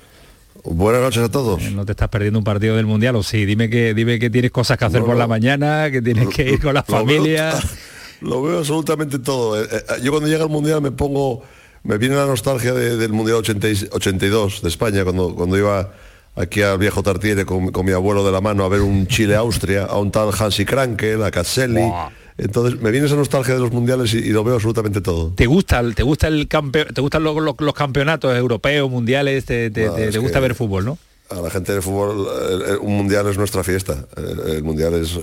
[0.64, 1.60] Buenas noches a todos.
[1.62, 4.30] Eh, No te estás perdiendo un partido del Mundial, o sí, dime que, dime que
[4.30, 7.52] tienes cosas que hacer por la mañana, que tienes que ir con la familia.
[8.22, 9.60] Lo veo absolutamente todo.
[9.62, 11.42] Eh, eh, Yo cuando llega el Mundial me pongo,
[11.82, 15.92] me viene la nostalgia de- del Mundial 80 y- 82 de España, cuando, cuando iba
[16.36, 19.84] aquí al viejo Tartiere con, con mi abuelo de la mano a ver un Chile-Austria,
[19.84, 21.90] a un tal Hansi Krankel, a Cazzelli.
[22.38, 25.32] Entonces me viene esa nostalgia de los mundiales y, y lo veo absolutamente todo.
[25.36, 29.44] ¿Te gusta, te gusta el campe- te gustan los, los- los campeonatos europeos, mundiales?
[29.44, 30.98] Te, te- No, te- gusta ver fútbol, ¿no?
[31.28, 34.06] A la gente del fútbol, el- el- un mundial es nuestra fiesta.
[34.16, 35.18] El, el mundial es,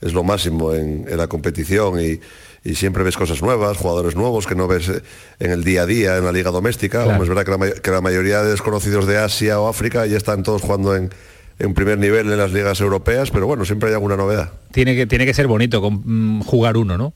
[0.00, 2.20] es lo máximo en, en la competición y,
[2.68, 5.02] y siempre ves cosas nuevas, jugadores nuevos que no ves eh,
[5.38, 7.04] en el día a día, en la liga doméstica.
[7.04, 7.22] Claro.
[7.22, 10.16] Es verdad que la, may- que la mayoría de desconocidos de Asia o África ya
[10.16, 11.10] están todos jugando en,
[11.58, 14.52] en primer nivel en las ligas europeas, pero bueno, siempre hay alguna novedad.
[14.72, 17.12] Tiene que, tiene que ser bonito con, mm, jugar uno, ¿no?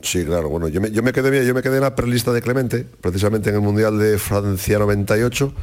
[0.00, 2.42] Sí, claro, bueno, yo me, yo me quedé yo me quedé en la prelista de
[2.42, 5.54] Clemente, precisamente en el Mundial de Francia 98,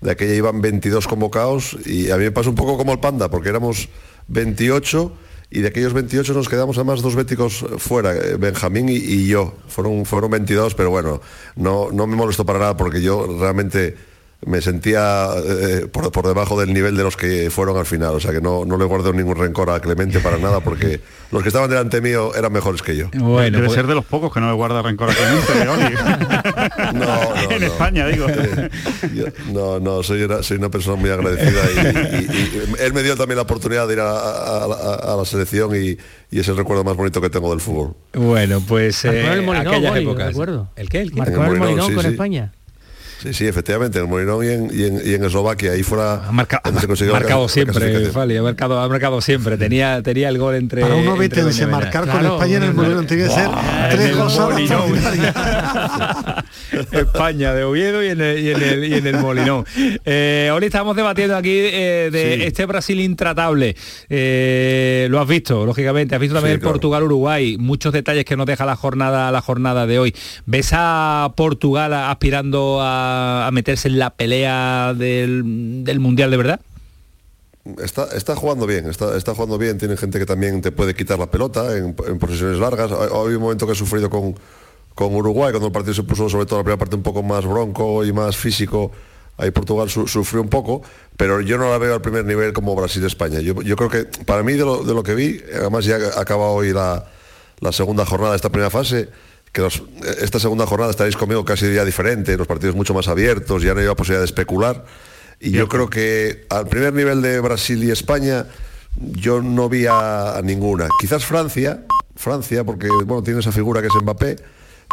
[0.00, 3.28] de aquella iban 22 convocados y a mí me pasó un poco como el Panda,
[3.28, 3.90] porque éramos
[4.28, 5.12] 28
[5.52, 9.54] y de aquellos 28 nos quedamos además dos béticos fuera, eh, Benjamín y, y yo,
[9.68, 11.20] fueron, fueron 22, pero bueno,
[11.56, 14.11] no, no me molesto para nada porque yo realmente
[14.44, 18.10] me sentía eh, por, por debajo del nivel de los que fueron al final.
[18.14, 21.00] O sea que no, no le guardo ningún rencor a Clemente para nada porque
[21.30, 23.06] los que estaban delante mío eran mejores que yo.
[23.14, 25.94] Bueno, Debe pues- ser de los pocos que no le guarda rencor a Clemente, Oli.
[26.98, 27.66] No, no, en no.
[27.66, 28.26] España, digo.
[28.28, 28.70] Eh,
[29.14, 33.02] yo- no, no, soy una, soy una persona muy agradecida y, y- y él me
[33.02, 35.96] dio también la oportunidad de ir a, a- a- a la selección y,
[36.30, 37.94] y es el recuerdo más bonito que tengo del fútbol.
[38.14, 40.34] Bueno, pues Marcó eh, el aquellas épocas.
[40.76, 41.00] ¿El qué?
[41.02, 41.18] ¿El qué?
[41.18, 42.10] Marcó En el el Molinón, Molinón sí, con sí.
[42.10, 42.52] España.
[43.22, 46.22] Sí, sí, efectivamente, en el Molinón y en, y en- y en Eslovaquia, ahí fuera
[46.80, 48.10] se consiguió Ha marcado la siempre.
[48.10, 49.56] Fali, ha marcado, ha marcado siempre.
[49.56, 50.82] Tenía, tenía el gol entre.
[50.82, 53.48] Para uno vetense marcar con España en el Molinón tiene que ser
[53.90, 54.18] tres en
[56.92, 59.64] España de Oviedo y en el, y en el, y en el Molinón.
[60.04, 62.42] Eh, hoy estamos debatiendo aquí eh, de Sí.
[62.44, 63.76] este Brasil intratable.
[64.08, 66.14] Eh, lo has visto, lógicamente.
[66.14, 66.74] Has visto también Sí, el claro.
[66.74, 67.56] Portugal-Uruguay.
[67.58, 70.14] Muchos detalles que nos deja la jornada, la jornada de hoy.
[70.46, 76.60] ¿Ves a Portugal aspirando a, a meterse en la pelea del, del Mundial de verdad?
[77.80, 81.16] Está, está jugando bien, está, está jugando bien, tiene gente que también te puede quitar
[81.20, 82.90] la pelota en, en posesiones largas.
[82.90, 84.34] Hay, hay un momento que he sufrido con,
[84.94, 87.44] con Uruguay, cuando el partido se puso sobre todo la primera parte un poco más
[87.46, 88.90] bronco y más físico.
[89.38, 90.82] Ahí Portugal su- sufrió un poco,
[91.16, 93.40] pero yo no la veo al primer nivel como Brasil-España.
[93.40, 96.48] Yo, yo creo que para mí de lo, de lo que vi, además ya acaba
[96.48, 97.06] hoy la,
[97.60, 99.08] la segunda jornada de esta primera fase,
[99.50, 99.82] que los-
[100.20, 103.80] esta segunda jornada estaréis conmigo casi día diferente, los partidos mucho más abiertos, ya no
[103.80, 104.84] hay posibilidad de especular.
[105.40, 108.46] Y yo creo que al primer nivel de Brasil y España
[108.96, 110.88] yo no vi a, a ninguna.
[111.00, 114.36] Quizás Francia, Francia, porque bueno, tiene esa figura que es Mbappé,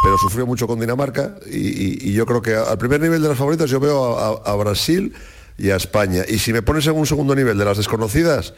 [0.02, 3.28] pero sufrió mucho con Dinamarca y, y- y yo creo que al primer nivel de
[3.28, 5.12] las favoritas yo veo a, a- a Brasil
[5.58, 6.22] y a España.
[6.28, 8.54] Y si me pones en un segundo nivel de las desconocidas,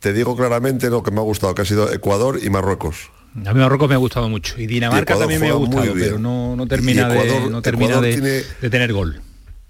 [0.00, 3.10] te digo claramente lo que me ha gustado, que ha sido Ecuador y Marruecos.
[3.44, 4.54] A mí Marruecos me ha gustado mucho.
[4.60, 8.04] Y Dinamarca también me ha gustado, pero no, no termina, Ecuador- de, no termina Ecuador
[8.06, 9.20] de, tiene- de tener gol.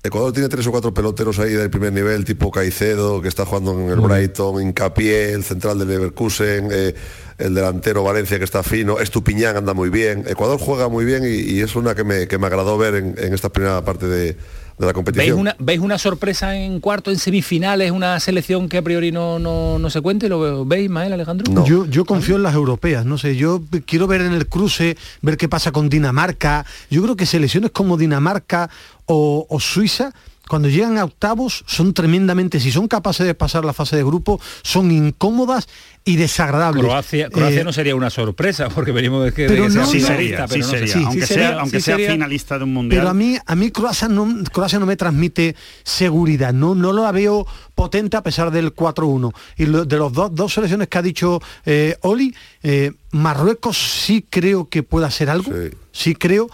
[0.03, 3.73] Ecuador tiene tres o cuatro peloteros ahí del primer nivel, tipo Caicedo, que está jugando
[3.73, 6.95] en el Brighton, Incapié, el central del Leverkusen, eh,
[7.37, 10.25] el delantero Valencia que está fino, Estupiñán anda muy bien.
[10.29, 13.17] Ecuador juega muy bien y, y es una que me, que me agradó ver en,
[13.19, 14.37] en esta primera parte de,
[14.79, 18.83] de la ¿Veis una, ¿Veis una sorpresa en cuarto, en semifinales, una selección que a
[18.83, 20.29] priori no, no, no se cuente?
[20.29, 21.65] ¿Lo veis, Mael, Alejandro?
[21.65, 25.37] Yo, yo confío en las europeas, no sé, yo quiero ver en el cruce, ver
[25.37, 26.65] qué pasa con Dinamarca.
[26.91, 28.71] Yo creo que selecciones como Dinamarca
[29.07, 30.13] o, o Suiza,
[30.49, 34.41] cuando llegan a octavos, son tremendamente, si son capaces de pasar la fase de grupo,
[34.63, 35.69] son incómodas
[36.05, 36.83] y desagradables.
[36.83, 40.07] Croacia, Croacia Eh, no sería una sorpresa, porque venimos de que, de sea Sí no.
[40.07, 40.79] sería, sí pero no sé.
[40.79, 40.93] sería.
[40.95, 42.11] Sí, aunque sí sea, sería, aunque sí sea sería.
[42.13, 43.01] finalista de un mundial.
[43.01, 47.13] Pero a mí, a mí Croacia no, Croacia no me transmite seguridad, no, no la
[47.13, 49.33] veo potente a pesar del 4-1.
[49.59, 54.25] Y lo- de los dos, dos selecciones que ha dicho eh, Oli, eh, Marruecos sí
[54.29, 55.77] creo que puede hacer algo, Sí.
[55.93, 56.49] sí creo.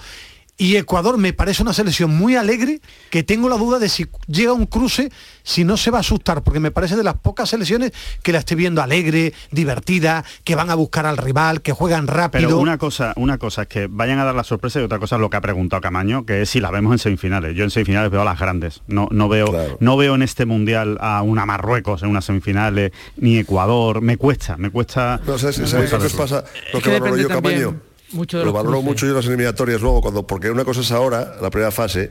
[0.57, 4.53] Y Ecuador me parece una selección muy alegre, que tengo la duda de si llega
[4.53, 5.11] un cruce,
[5.43, 7.91] si no se va a asustar, porque me parece de las pocas selecciones
[8.23, 12.47] que la estoy viendo alegre, divertida, que van a buscar al rival, que juegan rápido.
[12.47, 15.17] Pero una cosa, una cosa es que vayan a dar la sorpresa y otra cosa
[15.17, 17.57] es lo que ha preguntado Camaño, que es si la vemos en semifinales.
[17.57, 18.83] Yo en semifinales veo a las grandes.
[18.87, 19.77] No, no veo, Claro.
[19.81, 24.03] no veo en este mundial a una Marruecos en unas semifinales, ni Ecuador.
[24.03, 25.21] Me cuesta, me cuesta.
[25.27, 26.45] No, ¿sabes, me ¿sabes cuesta lo que os pasa?
[26.73, 27.81] Lo Es que que valoro yo, también Camaño.
[28.15, 28.85] Mucho de Lo valoro cruces.
[28.89, 32.11] mucho yo en las eliminatorias luego, cuando, porque una cosa es ahora, la primera fase,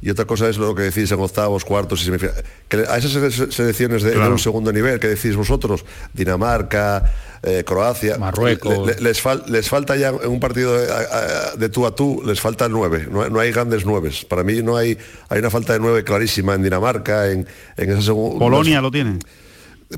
[0.00, 2.42] y otra cosa es lo que decís en octavos, cuartos y semifinales.
[2.68, 7.04] Que a esas sele- selecciones de, un segundo nivel que decís vosotros, Dinamarca,
[7.44, 8.86] eh, Croacia, Marruecos.
[8.86, 11.86] le- le- les, fal- les falta ya en un partido de, a- a- de tú
[11.86, 13.06] a tú, les falta el nueve.
[13.10, 14.24] No, no hay grandes nueves.
[14.24, 18.02] Para mí no hay, hay una falta de nueve clarísima en Dinamarca, en, en esa
[18.02, 18.38] segunda.
[18.40, 19.18] Polonia lo tiene.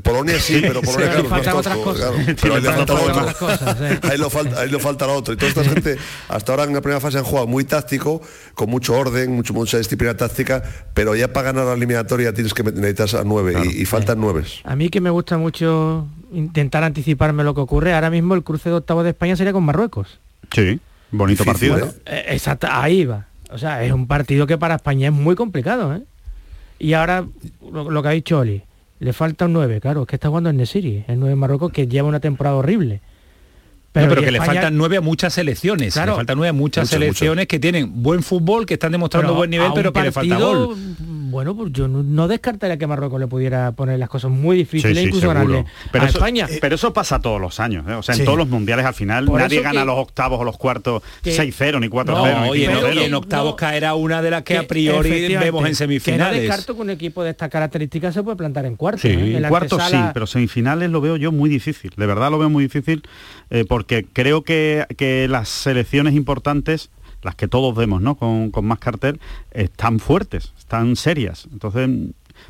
[0.02, 2.12] Polonia sí, pero Polonia claro, faltan otras cosas.
[2.40, 3.28] Pero le ahí le falta otro.
[4.10, 5.34] Ahí lo falta, ahí lo falta lo otro.
[5.34, 5.96] Y toda esta gente,
[6.28, 8.20] hasta ahora en la primera fase han jugado muy táctico,
[8.54, 10.62] con mucho orden, mucho, mucha disciplina táctica,
[10.94, 14.60] pero ya para ganar la eliminatoria tienes que necesitas a nueve y, y faltan nueves.
[14.64, 18.68] A mí que me gusta mucho intentar anticiparme lo que ocurre, ahora mismo el cruce
[18.68, 20.18] de octavos de España sería con Marruecos.
[20.52, 20.80] Sí,
[21.10, 21.90] bonito Difícil, partido.
[21.90, 22.02] ¿eh?
[22.06, 23.26] Eh, exacto, ahí va.
[23.50, 26.02] O sea, es un partido que para España es muy complicado, ¿eh?
[26.78, 27.24] Y ahora,
[27.70, 28.62] lo, lo que ha dicho Oli,
[28.98, 31.72] le falta un 9, claro, es que está jugando en Nesiri, el 9 de Marruecos,
[31.72, 33.00] que lleva una temporada horrible.
[33.94, 35.94] Pero, pero y que le faltan nueve a muchas selecciones.
[35.94, 36.12] Claro.
[36.12, 39.50] le faltan nueve a muchas Muchas, selecciones que tienen buen fútbol, que están demostrando buen
[39.50, 40.76] nivel, pero que le falta gol.
[41.30, 44.96] Bueno, pues yo no, no descartaría que Marruecos le pudiera poner las cosas muy difíciles,
[44.98, 46.46] sí, incluso ganarle Pero a eso, España.
[46.60, 47.84] pero eso pasa todos los años.
[47.88, 47.94] ¿eh?
[47.94, 50.44] O sea, en todos los mundiales al final Por nadie gana que- los octavos o
[50.44, 52.94] los cuartos que- 6-0 ni 4-0 No, ni y en, 5-0.
[52.94, 53.56] y en octavos No.
[53.56, 56.40] caerá una de las que, a priori vemos en Que no semifinales.
[56.42, 59.02] descarto que un equipo de estas características se puede plantar en cuartos.
[59.02, 59.08] Sí.
[59.08, 59.36] ¿eh?
[59.36, 61.92] En Cuartos sí, pero semifinales lo veo yo muy difícil.
[61.96, 63.02] De verdad lo veo muy difícil
[63.50, 66.88] eh, porque creo que, que las selecciones importantes
[67.22, 68.16] las que todos vemos, ¿no?
[68.16, 69.18] Con, con más cartel,
[69.50, 71.46] están fuertes, están serias.
[71.52, 71.88] Entonces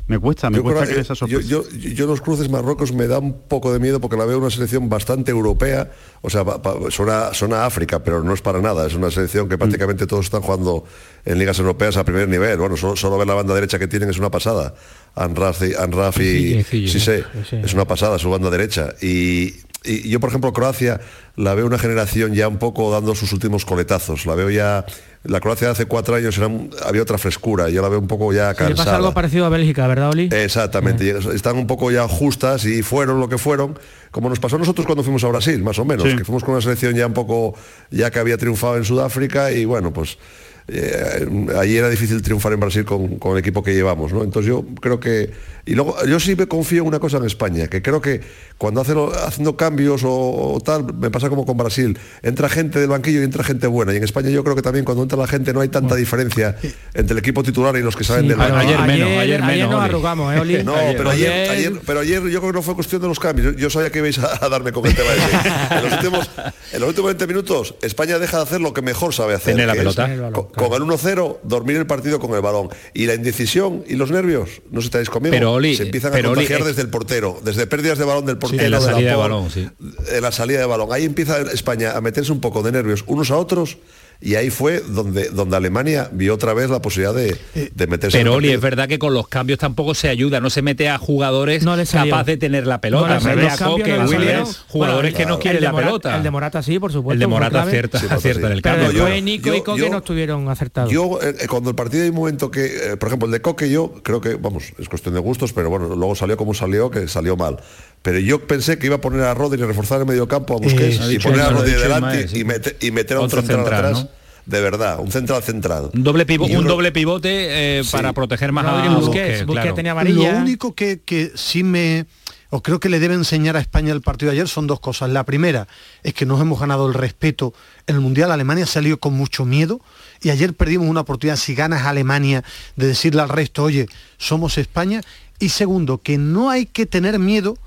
[0.07, 1.47] me cuesta, me Yo cuesta que- esa yo, sorpresa.
[1.47, 4.49] yo, yo los cruces Marruecos me da un poco de miedo porque la veo una
[4.49, 8.59] selección bastante europea, o sea, pa- pa- suena, suena a África, pero no es para
[8.61, 9.49] nada, es una selección Mm.
[9.49, 10.83] que prácticamente todos están jugando
[11.23, 14.09] en ligas europeas a primer nivel, bueno, solo, solo ver la banda derecha que tienen
[14.09, 14.73] es una pasada,
[15.15, 17.55] Anraf y, Anraf y Cille, Cisse, Cille, sí.
[17.63, 19.53] es una pasada su banda derecha, y,
[19.85, 20.99] y yo por ejemplo Croacia
[21.35, 24.85] la veo una generación ya un poco dando sus últimos coletazos, la veo ya...
[25.27, 26.47] La Croacia de hace cuatro años era
[26.85, 28.75] había otra frescura, yo la veo un poco ya Sí, le cansada.
[28.85, 30.29] pasa algo parecido a Bélgica, ¿verdad, Oli?
[30.31, 33.77] Exactamente, están un poco ya justas y fueron lo que fueron,
[34.11, 36.15] como nos pasó a nosotros cuando fuimos a Brasil, más o menos, Sí.
[36.15, 37.55] que fuimos con una selección ya un poco,
[37.89, 40.19] ya que había triunfado en Sudáfrica y bueno, pues
[40.67, 44.23] eh, ahí era difícil triunfar en Brasil con, con el equipo que llevamos, ¿no?
[44.23, 45.31] Entonces yo creo que,
[45.65, 48.21] y luego yo sí me confío en una cosa en España, que creo que
[48.57, 52.89] cuando hacen, haciendo cambios o, o tal, me pasa como con Brasil, entra gente del
[52.89, 55.27] banquillo y entra gente buena, y en España yo creo que también cuando entra la
[55.27, 56.55] gente no hay tanta diferencia
[56.93, 58.59] entre el equipo titular y los que salen Sí, del banquillo.
[58.79, 59.89] ayer menos, ayer menos, nos Oli.
[59.89, 60.55] arrugamos, ¿eh, Oli?
[60.63, 63.07] No, Ayer- pero ayer, ayer- ayer- pero ayer yo creo que no fue cuestión de
[63.07, 63.53] los cambios.
[63.53, 65.49] Yo, yo sabía que ibais a, a darme con el tema ese.
[65.75, 66.29] En los, últimos,
[66.73, 69.53] en los últimos 20 minutos, España deja de hacer lo que mejor sabe hacer.
[69.53, 70.11] Tener la pelota.
[70.11, 70.19] es
[70.55, 72.69] Con, el 1-0, dormir el partido con el balón.
[72.93, 76.29] Y la indecisión y los nervios, no si estáis conmigo, Pero, Oli, se empiezan pero,
[76.31, 78.63] a contagiar es- desde el portero, desde pérdidas de balón del portero.
[78.63, 79.67] en la de salida de por- balón, sí.
[80.11, 80.89] en la salida de balón.
[80.91, 83.77] Ahí empieza España a meterse un poco de nervios unos a otros.
[84.21, 87.37] Y ahí fue donde, donde Alemania vio otra vez la posibilidad de,
[87.73, 90.39] de meterse en Pero el Oli, es verdad que con los cambios tampoco se ayuda,
[90.39, 92.11] no se mete a jugadores salió.
[92.11, 93.19] capaz de tener la pelota.
[93.19, 96.17] No a Coque, no Williams, jugadores Bueno, que no quieren la Morata- pelota.
[96.17, 97.13] El de Morata sí, por supuesto.
[97.13, 98.45] El de Morata acierta, Sí, acierta sí.
[98.47, 98.91] en el Pero cambio.
[98.93, 100.91] después yo- Nico yo- y Coque yo- no estuvieron acertados.
[100.91, 103.41] Yo, eh, eh, cuando el partido hay un momento que, eh, por ejemplo, el de
[103.41, 106.89] Coque, yo creo que, vamos, es cuestión de gustos, pero bueno, luego salió como salió,
[106.89, 107.57] que salió mal.
[108.05, 110.57] Pero yo pensé que iba a poner a Rodri y reforzar el medio campo a
[110.57, 112.41] Busquets Eh, y poner a Rodri delante sí.
[112.41, 114.03] y, mete- y meter a un Otro central, central, atrás.
[114.03, 114.09] ¿no?
[114.45, 115.89] De verdad, un central central.
[115.91, 117.91] Un doble, pivo- un pivote eh, Sí.
[117.91, 119.73] para proteger más a Busquets, Busquets, Busquets claro.
[119.75, 120.33] tenía amarilla.
[120.33, 122.05] Lo único que, que sí me...
[122.51, 125.09] O creo que le debe enseñar a España el partido de ayer son dos cosas.
[125.09, 125.67] La primera
[126.03, 127.55] es que nos hemos ganado el respeto
[127.87, 128.31] en el Mundial.
[128.31, 129.81] Alemania salió con mucho miedo
[130.21, 132.43] y ayer perdimos una oportunidad, si ganas a Alemania,
[132.75, 133.87] de decirle al resto, oye,
[134.19, 135.01] somos España.
[135.39, 137.57] Y segundo, que no hay que tener miedo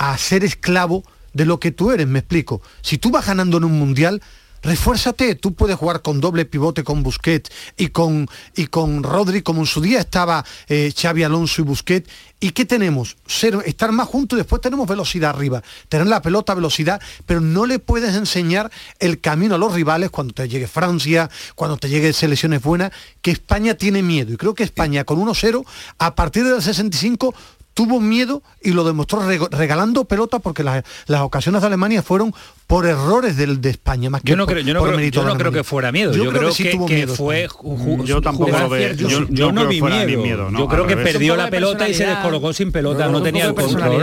[0.00, 2.62] a ser esclavo de lo que tú eres, me explico.
[2.80, 4.22] Si tú vas ganando en un Mundial,
[4.62, 8.26] refuérzate, tú puedes jugar con doble pivote con Busquets y con,
[8.56, 12.10] y con Rodri, como en su día estaba eh, Xavi Alonso y Busquets.
[12.40, 13.18] ¿Y qué tenemos?
[13.26, 15.62] Ser, estar más juntos y después tenemos velocidad arriba.
[15.90, 18.70] Tener la pelota, velocidad, pero no le puedes enseñar
[19.00, 22.90] el camino a los rivales cuando te llegue Francia, cuando te llegue selecciones buenas,
[23.20, 24.32] que España tiene miedo.
[24.32, 25.62] Y creo que España con 1-0,
[25.98, 27.34] a partir del 65,
[27.84, 32.34] tuvo miedo y lo demostró reg- regalando pelota porque las, las ocasiones de Alemania fueron
[32.66, 35.24] por errores del, de España más que Yo no creo, yo no por creo, yo
[35.24, 36.12] no creo que fuera miedo.
[36.12, 37.48] Yo, creo, que, tuvo que miedo fue
[38.04, 38.92] Yo tampoco lo veo.
[38.94, 40.22] Yo- Yo, yo no creo que vi miedo.
[40.22, 41.12] miedo, no, yo creo que revés.
[41.12, 43.06] perdió la pelota y se descolocó sin pelota.
[43.06, 44.02] No, No, no, tenía el control.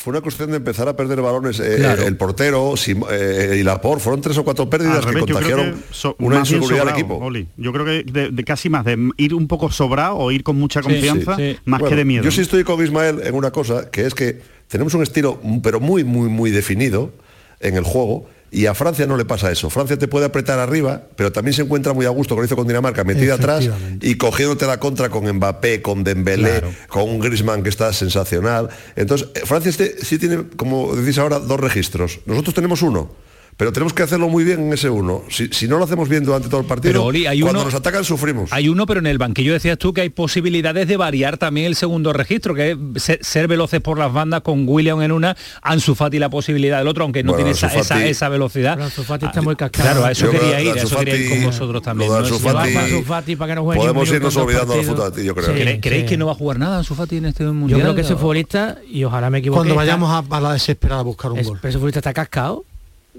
[0.00, 1.58] Fue una cuestión de empezar a perder balones.
[1.58, 2.04] eh, Claro.
[2.04, 6.14] el portero Sim- eh, y Lapor fueron tres o cuatro pérdidas que contagiaron que so-
[6.20, 7.16] una inseguridad al equipo.
[7.16, 7.48] Oli.
[7.56, 10.56] Yo creo que de, de casi más de ir un poco sobrado o ir con
[10.56, 11.56] mucha confianza, sí.
[11.64, 12.22] más Bueno, que de miedo.
[12.22, 15.80] Yo sí estoy con Ismael en una cosa, que es que tenemos un estilo, pero
[15.80, 17.10] muy, muy, muy definido
[17.58, 18.26] en el juego.
[18.50, 19.68] Y a Francia no le pasa eso.
[19.68, 22.56] Francia te puede apretar arriba, pero también se encuentra muy a gusto, como lo hizo
[22.56, 23.68] con Dinamarca, metida atrás
[24.00, 28.70] y cogiéndote la contra con Mbappé, con Dembélé, con un Griezmann que está sensacional.
[28.96, 32.20] Entonces, eh, Francia este, sí tiene, como decís ahora, dos registros.
[32.26, 33.27] Nosotros tenemos uno.
[33.58, 35.24] Pero tenemos que hacerlo muy bien en ese uno.
[35.28, 37.66] Si, si no lo hacemos bien durante todo el partido, Pero, Oli, hay cuando uno-
[37.70, 38.52] nos atacan sufrimos.
[38.52, 41.74] Hay uno, pero en el banquillo decías tú que hay posibilidades de variar también el
[41.74, 45.96] segundo registro, que es ser, ser veloces por las bandas con William en una, Ansu
[45.96, 48.74] Fati la posibilidad del otro, aunque no Bueno, tiene esa, esa, Fati- esa velocidad.
[48.74, 49.88] Pero Ansu Fati Ah, está muy cascado.
[49.90, 52.10] Claro, a eso quería que ir, a Ansu eso quería ir Fati- con vosotros también.
[52.10, 52.26] lo de ¿no?
[52.26, 54.36] Ansu Es- Fati- Llevar a Ansu Fati para que no juegue ni un Podemos irnos
[54.36, 54.96] olvidando partidos.
[54.96, 55.46] fútbol, yo creo.
[55.48, 56.08] Sí, ¿Cre- ¿Creéis sí.
[56.10, 57.80] que no va a jugar nada Ansu Fati en este mundial?
[57.80, 61.00] Yo creo que ese futbolista, y ojalá me equivoque, Cuando vayamos a, a la desesperada
[61.00, 61.58] a buscar un es- gol.
[61.60, 62.64] pero ese futbolista está cascado.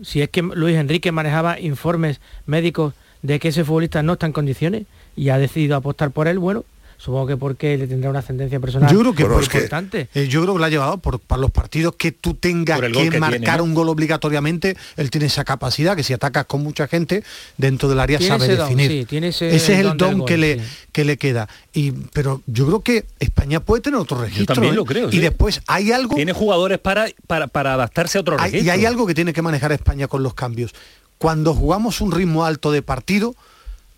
[0.03, 4.33] Si es que Luis Enrique manejaba informes médicos de que ese futbolista no está en
[4.33, 4.85] condiciones
[5.15, 6.63] y ha decidido apostar por él, bueno,
[7.01, 9.57] supongo que porque le tendrá una ascendencia personal Yo creo que Bueno, por- es que-
[9.59, 10.09] importante.
[10.13, 12.89] Eh, yo creo que lo ha llevado por, para los partidos que tú tengas que,
[13.19, 13.63] marcar tiene, ¿no?
[13.63, 17.23] un gol obligatoriamente, él tiene esa capacidad que si atacas con mucha gente
[17.57, 18.91] dentro del área Tiene sabe ese don, definir.
[18.91, 20.65] sí, tiene ese es el don don, del gol, que, le, sí.
[20.91, 21.47] que le queda.
[21.73, 24.55] Y, pero yo creo que España puede tener otro registro.
[24.55, 24.77] también ¿eh?
[24.77, 25.19] lo creo, Y sí.
[25.19, 28.65] después hay algo Tiene jugadores para, para, para adaptarse a otro hay- registro.
[28.67, 30.73] y hay algo que tiene que manejar España con los cambios.
[31.17, 33.35] Cuando jugamos un ritmo alto de partido,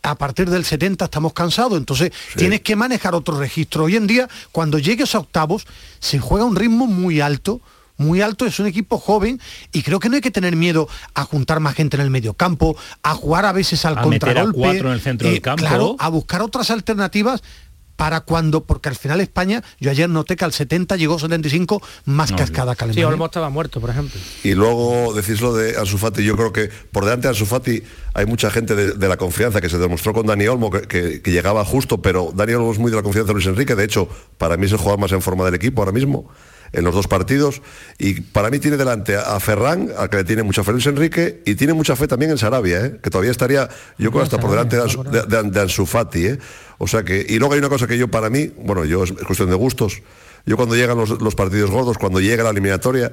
[0.03, 3.85] a partir del 70 estamos cansados, entonces tienes que manejar otro registro.
[3.85, 5.65] Hoy en día, cuando llegues a octavos,
[5.99, 7.61] se juega un ritmo muy alto,
[7.97, 9.39] muy alto, es un equipo joven
[9.71, 12.33] y creo que no hay que tener miedo a juntar más gente en el medio
[12.33, 14.59] campo, a jugar a veces al A meter a contragolpe.
[14.59, 15.61] cuatro en el centro del campo.
[15.61, 17.43] Claro, a buscar otras alternativas
[18.01, 22.31] para cuando, porque al final España, yo ayer noté que al 70 llegó 75 más
[22.31, 23.07] cascada que Sí, Alemania.
[23.09, 24.19] Olmo estaba muerto, por ejemplo.
[24.43, 27.83] Y luego decís lo de Ansu Fati, yo creo que por delante de Ansu Fati
[28.15, 31.21] hay mucha gente de, de la confianza que se demostró con Dani Olmo, que, que-
[31.21, 33.83] que llegaba justo, pero Dani Olmo es muy de la confianza de Luis Enrique, de
[33.83, 36.27] hecho, para mí es el jugador más en forma del equipo ahora mismo,
[36.73, 37.61] en los dos partidos,
[37.97, 41.41] y para mí tiene delante a, Ferran, al que le tiene mucha fe Luis Enrique,
[41.45, 42.99] y tiene mucha fe también en Sarabia, ¿eh?
[43.03, 43.67] que todavía estaría,
[43.97, 46.39] yo creo, hasta por delante de, Ansu- de- de- de Ansu Fati, ¿eh?
[46.77, 49.11] O sea que, y luego hay una cosa que yo para mí, bueno, yo es
[49.11, 50.01] cuestión de gustos,
[50.45, 53.11] yo cuando llegan los, los partidos gordos, cuando llega la eliminatoria,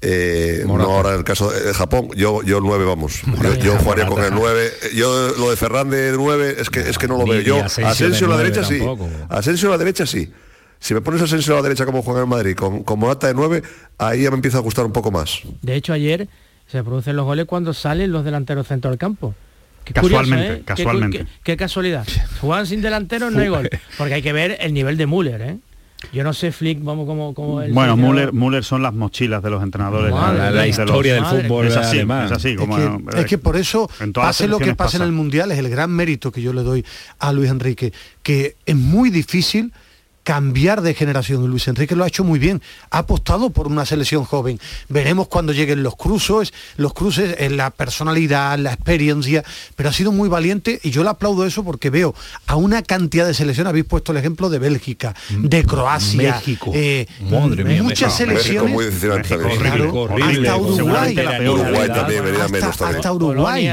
[0.00, 3.20] eh, no ahora en el caso de Japón, yo, yo el 9 vamos.
[3.42, 4.70] Yo, yo jugaría con el 9.
[4.94, 7.40] Yo lo de Ferran de 9 es que, es que no lo veo.
[7.42, 8.78] Yo, Asensio a la derecha sí.
[9.30, 10.30] Asensio a la derecha sí.
[10.84, 13.32] Si me pones Asensio a la derecha como juega en Madrid, con, con Morata de
[13.32, 13.62] 9,
[13.96, 15.40] ahí ya me empieza a gustar un poco más.
[15.62, 16.28] De hecho, ayer
[16.66, 19.34] se producen los goles cuando salen los delanteros centro del campo.
[19.82, 20.62] Qué Casualmente, curioso, ¿eh?
[20.66, 21.18] Casualmente.
[21.20, 22.06] Qué, qué casualidad.
[22.42, 23.70] Juegan sin delanteros, no hay gol.
[23.96, 25.56] Porque hay que ver el nivel de Müller, ¿eh?
[26.12, 29.48] Yo no sé, Flick, vamos como, como el Bueno, Müller, Müller son las mochilas de
[29.48, 30.12] los entrenadores.
[30.12, 33.38] Madre de historia los- del fútbol es así, es así, Es como, que, es que
[33.38, 35.04] por eso, pase lo que pase en pasa.
[35.04, 36.84] el Mundial, es el gran mérito que yo le doy
[37.20, 39.72] a Luis Enrique, que es muy difícil
[40.24, 42.60] cambiar de generación y Luis Enrique lo ha hecho muy bien
[42.90, 44.58] ha apostado por una selección joven
[44.88, 49.44] veremos cuando lleguen los cruces los cruces en la personalidad la experiencia
[49.76, 52.14] pero ha sido muy valiente y yo le aplaudo eso porque veo
[52.46, 56.72] a una cantidad de selecciones habéis puesto el ejemplo de Bélgica de Croacia México.
[56.74, 58.32] eh, Madre mía, muchas México.
[58.32, 59.58] México selecciones muy decepcionante también.
[59.58, 60.48] Claro, horrible.
[60.48, 63.70] hasta Uruguay también hasta, Uruguay.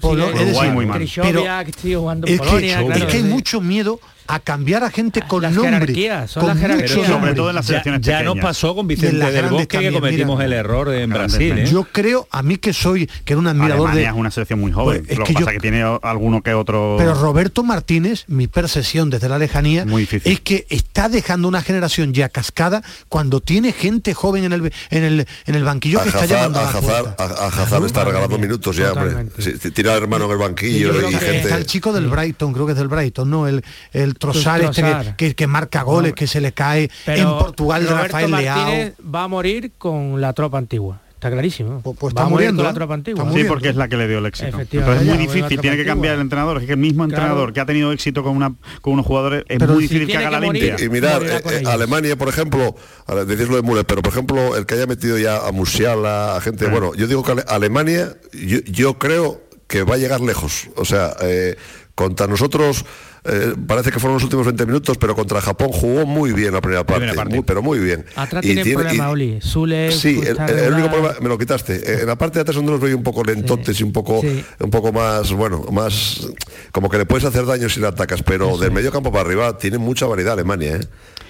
[0.00, 0.98] Polonia, es decir, Uruguay muy mal.
[0.98, 5.94] Que es Polonia, es que hay mucho miedo a cambiar a gente con Las nombre.
[6.28, 7.06] son con las mucho jerarquías.
[7.08, 8.44] Sobre todo en las Ya, selecciones ya nos pequeñas.
[8.44, 10.44] pasó con Y en Vicente del Bosque que también, cometimos mira.
[10.46, 11.58] el error en Brasil.
[11.58, 11.66] ¿eh?
[11.70, 14.06] Yo creo, a mí que soy, que era un admirador Alemania de...
[14.08, 14.98] es una selección muy joven.
[15.00, 16.96] Pues, es lo que que pasa yo- que tiene alguno que otro.
[16.98, 22.12] Pero Roberto Martínez, mi percepción desde la lejanía, Muy es que está dejando una generación
[22.12, 26.08] ya cascada cuando tiene gente joven en el en el, en el banquillo A que
[26.10, 29.26] está Hazard, llamando a a la Hazard, a- a Hazard está regalando minutos ya, hombre.
[29.72, 31.36] Tira al hermano en el Y banquillo y, que gente.
[31.38, 33.46] está el chico del Brighton, creo que es del Brighton, ¿no?
[33.48, 35.16] El, el Trossard, este que- Trossard.
[35.16, 38.92] que, que marca goles, que se le cae Pero en Portugal de Rafael Leao.
[39.14, 41.00] va a morir con la tropa antigua.
[41.18, 41.80] Está clarísimo.
[41.82, 42.74] pues va está a morir muriendo, con la ¿eh?
[42.74, 43.24] tropa antigua.
[43.24, 43.52] Sí, muriendo.
[43.52, 44.56] porque es la que le dio el éxito.
[44.60, 46.58] Entonces es muy difícil, tiene que cambiar el entrenador.
[46.60, 47.22] Es que el mismo Claro.
[47.24, 50.06] entrenador que ha tenido éxito con una con unos jugadores es Pero muy si difícil
[50.12, 50.86] que haga que la morir- limpia.
[50.86, 51.72] Y mirar, Morirá con eh, ellos.
[51.72, 52.76] Alemania, por ejemplo,
[53.08, 56.36] ahora decís lo de Müller, pero por ejemplo, el que haya metido ya a Musiala,
[56.36, 60.20] a gente, bueno, yo digo que Ale- Alemania, yo, yo creo que va a llegar
[60.20, 60.68] lejos.
[60.76, 61.56] O sea, eh,
[61.96, 62.84] contra nosotros
[63.24, 66.60] eh, parece que fueron los últimos 20 minutos, pero contra Japón jugó muy bien la
[66.60, 67.34] primera parte, Primera parte.
[67.36, 68.04] muy- pero muy bien.
[68.16, 69.38] Atrás Y tiene problema, y- Oli.
[69.42, 71.76] Zule, Sí, el, está el- el único problema, me lo quitaste.
[71.76, 74.20] Eh, En la parte de atrás donde los veo un poco lentotes y un poco,
[74.20, 74.44] Sí.
[74.60, 76.26] un poco más, bueno, más
[76.72, 79.58] como que le puedes hacer daño si le atacas, pero del medio campo para arriba
[79.58, 80.80] tiene mucha variedad Alemania, ¿eh?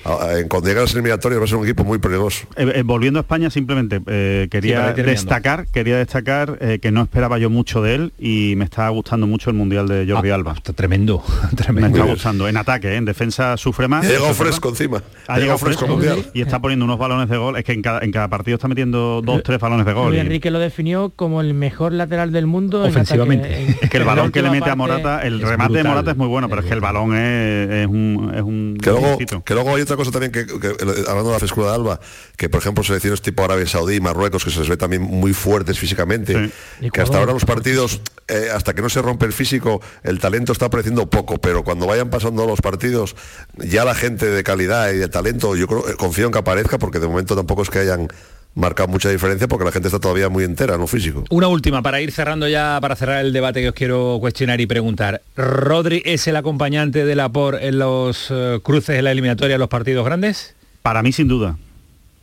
[0.04, 2.46] A- a- en- Cuando llegan las eliminatorias va a ser un equipo muy peligroso.
[2.56, 7.02] Eh, eh, volviendo a España, simplemente eh, Sí, quería destacar, quería destacar eh, que no
[7.02, 10.34] esperaba yo mucho de él y me está gustando mucho el mundial de Jordi Ah,
[10.36, 10.52] Alba.
[10.56, 11.22] está tremendo,
[11.80, 12.48] Me está gustando.
[12.48, 12.96] En ataque, ¿eh?
[12.96, 14.06] en defensa sufre más.
[14.06, 14.32] Verdad.
[14.34, 15.02] fresco encima.
[15.26, 16.26] Ha llegado fresco al mundial.
[16.34, 17.56] y está poniendo unos balones de gol.
[17.56, 20.08] Es que en cada, en cada partido está metiendo dos, tres balones de gol.
[20.08, 23.48] Luis y- Enrique lo definió como el mejor lateral del mundo en Ofensivamente.
[23.48, 25.84] ataque, en- Es que el balón que le mete a Morata, el remate de.
[25.84, 28.90] Morata es muy bueno, pero es que el balón es, es un, es un Que
[28.90, 31.74] luego, que luego hay otra cosa también que, que, eh, hablando de la frescura de
[31.74, 32.00] Alba,
[32.36, 35.32] que por ejemplo selecciones tipo Arabia Saudí y Marruecos, que se les ve también muy
[35.32, 36.50] fuertes físicamente,
[36.80, 36.90] Sí.
[36.90, 40.52] que hasta ahora los partidos, eh, hasta que no se rompe el físico, el talento
[40.52, 43.14] está apareciendo poco, pero cuando vayan pasando los partidos,
[43.58, 46.78] ya la gente de calidad y de talento, yo creo, eh, confío en que aparezca,
[46.78, 48.08] porque de momento tampoco es que hayan
[48.54, 51.24] marcado mucha diferencia, porque la gente está todavía muy entera, no físico.
[51.28, 54.66] Una última para ir cerrando ya, para cerrar el debate que os quiero cuestionar y
[54.66, 55.20] preguntar.
[55.36, 59.58] ¿Rodri es el acompañante de la por en los eh, cruces de la eliminatoria de
[59.58, 60.54] los partidos grandes?
[60.80, 61.58] Para mí sin duda.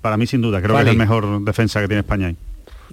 [0.01, 0.59] Para mí sin duda.
[0.59, 0.85] Creo Vale.
[0.85, 2.35] que es el mejor defensa que tiene España ahí.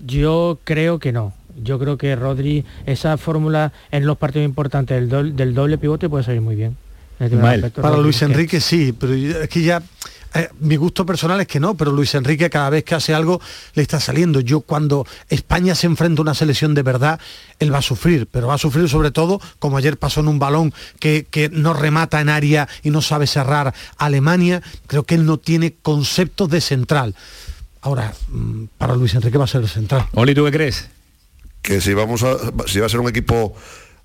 [0.04, 1.32] Yo creo que no.
[1.56, 6.08] Yo creo que Rodri, esa fórmula en los partidos importantes del, doble- del doble pivote
[6.08, 6.76] puede salir muy bien.
[7.20, 9.80] Aspecto, Para Rodri, Luis Enrique sí, pero es que ya
[10.34, 13.40] eh, mi gusto personal es que no, pero Luis Enrique cada vez que hace algo
[13.74, 14.40] le está saliendo.
[14.40, 17.20] Yo cuando España se enfrenta a una selección de verdad,
[17.60, 20.38] él va a sufrir, pero va a sufrir sobre todo, como ayer pasó en un
[20.38, 25.14] balón que, que no remata en área y no sabe cerrar a Alemania, creo que
[25.14, 27.14] él no tiene conceptos de central.
[27.82, 30.06] Ahora, mm, para Luis Enrique va a ser el central.
[30.14, 30.88] Oli, ¿tú qué crees?
[31.62, 32.36] Que si vamos a
[32.66, 33.54] si va a ser un equipo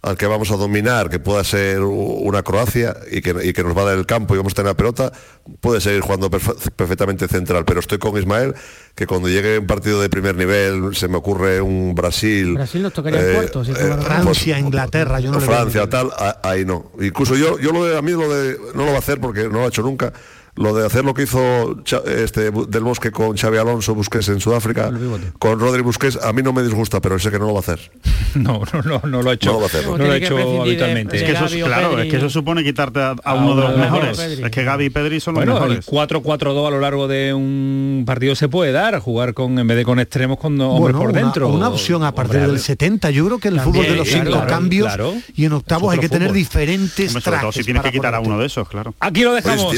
[0.04, 3.76] al que vamos a dominar, que pueda ser una Croacia y que, y que nos
[3.76, 5.12] va a dar el campo y vamos a tener la pelota,
[5.60, 7.66] puede seguir jugando perfe- perfectamente central.
[7.66, 8.54] Pero estoy con Ismael,
[8.94, 12.54] que cuando llegue un partido de primer nivel, se me ocurre un Brasil.
[12.54, 13.66] Brasil nos tocaría eh, cuartos.
[13.68, 16.12] si eh, jugaran- Francia, Inglaterra, yo no le Francia, tal,
[16.44, 16.92] ahí no.
[17.02, 19.46] Incluso yo, yo lo de, a mí lo de, no lo va a hacer porque
[19.46, 20.14] no lo ha hecho nunca.
[20.58, 24.92] Lo de hacer lo que hizo este del Bosque con Xavi Alonso Busquets en Sudáfrica,
[25.40, 27.62] con Rodri Busquets, a mí no me disgusta, pero sé que no lo va a
[27.62, 27.80] hacer.
[28.36, 29.48] No, no, no, no lo ha hecho.
[29.48, 29.88] No lo va a hacer.
[29.88, 31.18] No lo ha hecho habitualmente.
[31.18, 33.78] Es que eso, es- claro, es que eso supone quitarte a, a uno de los
[33.78, 34.20] mejores.
[34.20, 35.88] Es que Gaby y Pedri son los Bueno, mejores.
[35.88, 39.86] 4-4-2 a lo largo de un partido se puede dar, jugar con en vez de
[39.86, 41.48] con extremos con hombres Bueno, por una, dentro.
[41.48, 43.10] una opción a partir Hombre, del 70.
[43.12, 45.14] Yo creo que el fútbol de los cinco claro, cambios claro.
[45.36, 48.20] y en octavos hay que tener diferentes Hombre, sobre todo si tienes que quitar a
[48.20, 48.94] uno de esos, claro.
[49.00, 49.76] Aquí lo dejamos.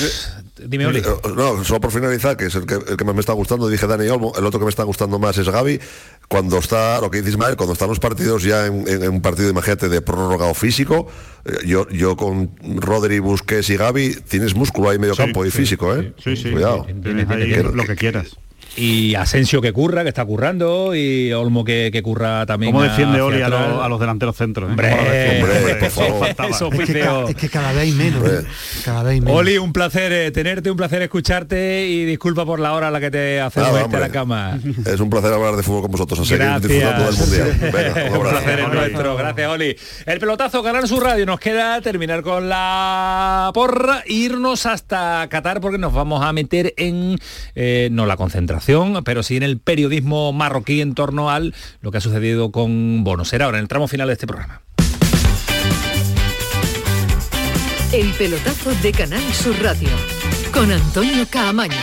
[0.67, 0.99] Dime, Oli.
[0.99, 1.03] Eh,
[1.35, 3.87] No, solo por finalizar, que es el que, el que más me está gustando, dije
[3.87, 5.79] Dani Olmo, el otro que me está gustando más es Gaby,
[6.27, 9.21] cuando está, lo que dice Ismael, cuando están los partidos ya en, en- en un
[9.21, 11.07] partido, imagínate, de prórroga o físico,
[11.45, 12.51] eh, yo, yo con
[12.81, 16.13] Rodri, Busquets y Gaby, tienes músculo ahí medio Sí, campo y sí, físico, ¿eh?
[16.23, 16.51] Sí, sí.
[16.51, 16.85] Cuidado.
[17.03, 18.35] Tienes ahí Que- lo que quieras.
[18.77, 22.71] Y Asensio que curra, que está currando, y Olmo que, que curra también.
[22.71, 24.67] ¿Cómo defiende Oli a, los- a los delanteros centros?
[24.67, 24.71] eh?
[24.71, 24.89] Hombre,
[25.41, 26.27] ¿Cómo lo Por eso- favor.
[26.49, 27.23] eso Es que, oficio.
[27.25, 28.23] ca- es que cada vez hay menos.
[28.29, 28.43] ¿eh?
[28.85, 29.37] Cada vez hay menos.
[29.39, 32.99] Oli, un placer eh, tenerte, un placer escucharte y disculpa por la hora a la
[33.01, 34.59] que te hacemos Nada, irte a la cama.
[34.85, 36.69] Es un placer hablar de fútbol con vosotros, a seguir Gracias.
[36.71, 37.71] disfrutando del Mundial.
[37.95, 39.15] Venga, un placer es nuestro.
[39.17, 39.75] Gracias, Oli.
[40.05, 41.25] El pelotazo, ganar su radio.
[41.25, 47.17] Nos queda terminar con la porra, irnos hasta Qatar porque nos vamos a meter en,
[47.55, 48.58] eh, no la concentración,
[49.03, 53.25] pero sí en el periodismo marroquí en torno al lo que ha sucedido con Bono.
[53.25, 54.61] Será ahora en el tramo final de este programa.
[57.91, 59.89] El pelotazo de Canal Sur Radio
[60.53, 61.73] con Antonio Caamaño.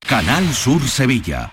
[0.00, 1.52] Canal Sur Sevilla.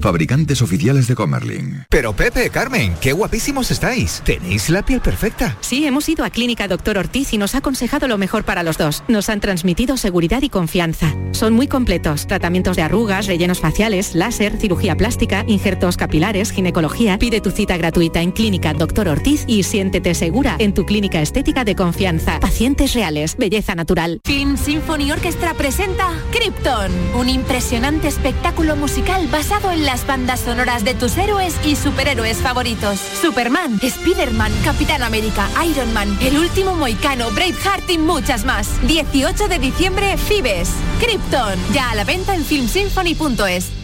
[0.00, 1.84] Fabricantes oficiales de Comerlin.
[1.88, 4.22] Pero Pepe, Carmen, qué guapísimos estáis.
[4.24, 5.56] Tenéis la piel perfecta.
[5.60, 8.78] Sí, hemos ido a Clínica Doctor Ortiz y nos ha aconsejado lo mejor para los
[8.78, 9.02] dos.
[9.08, 11.14] Nos han transmitido seguridad y confianza.
[11.32, 12.26] Son muy completos.
[12.26, 17.18] Tratamientos de arrugas, rellenos faciales, láser, cirugía plástica, injertos capilares, ginecología.
[17.18, 21.64] Pide tu cita gratuita en Clínica Doctor Ortiz y siéntete segura en tu clínica estética
[21.64, 22.40] de confianza.
[22.40, 24.20] Pacientes reales, belleza natural.
[24.24, 30.94] Film Symphony Orchestra presenta Krypton, un impresionante espectáculo musical basado en las bandas sonoras de
[30.94, 32.98] tus héroes y superhéroes favoritos.
[32.98, 38.68] Superman, Spider-Man, Capitán América, Iron Man, El Último Moicano, Braveheart y muchas más.
[38.86, 40.70] 18 de diciembre, Fibes.
[41.00, 43.83] Krypton, ya a la venta en filmsymphony.es.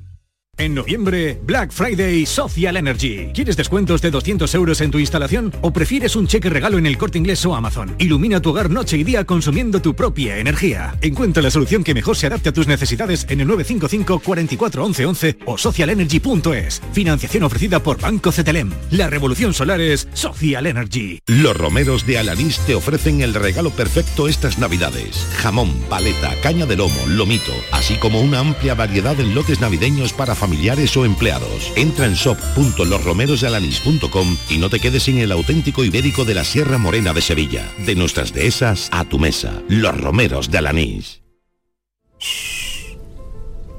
[0.61, 3.31] En noviembre, Black Friday Social Energy.
[3.33, 6.99] ¿Quieres descuentos de 200 euros en tu instalación o prefieres un cheque regalo en el
[6.99, 7.95] corte inglés o Amazon?
[7.97, 10.95] Ilumina tu hogar noche y día consumiendo tu propia energía.
[11.01, 15.05] Encuentra la solución que mejor se adapte a tus necesidades en el 955 44 11
[15.07, 16.83] 11 o socialenergy.es.
[16.93, 18.71] Financiación ofrecida por Banco CTLM.
[18.91, 21.21] La revolución solar es Social Energy.
[21.25, 25.27] Los romeros de Alanís te ofrecen el regalo perfecto estas navidades.
[25.37, 30.35] Jamón, paleta, caña de lomo, lomito, así como una amplia variedad de lotes navideños para
[30.51, 31.71] familiares o empleados.
[31.77, 37.13] Entra en shop.losromerosdealanís.com y no te quedes sin el auténtico ibérico de la Sierra Morena
[37.13, 37.71] de Sevilla.
[37.85, 39.61] De nuestras dehesas a tu mesa.
[39.69, 41.21] Los romeros de Alanís.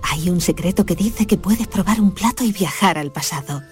[0.03, 3.63] Hay un secreto que dice que puedes probar un plato y viajar al pasado.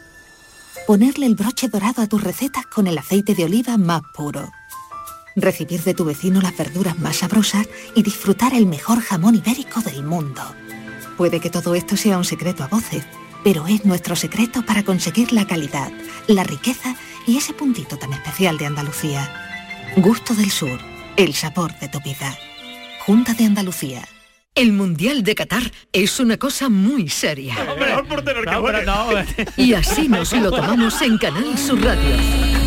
[0.86, 4.46] Ponerle el broche dorado a tus recetas con el aceite de oliva más puro.
[5.36, 10.04] Recibir de tu vecino las verduras más sabrosas y disfrutar el mejor jamón ibérico del
[10.04, 10.42] mundo.
[11.20, 13.04] Puede que todo esto sea un secreto a voces,
[13.44, 15.92] pero es nuestro secreto para conseguir la calidad,
[16.28, 16.96] la riqueza
[17.26, 19.30] y ese puntito tan especial de Andalucía.
[19.96, 20.80] Gusto del Sur,
[21.18, 22.34] el sabor de tu vida.
[23.04, 24.00] Junta de Andalucía.
[24.54, 27.54] El Mundial de Qatar es una cosa muy seria.
[29.58, 32.59] Y así nos lo tomamos en Canal Sur Radio.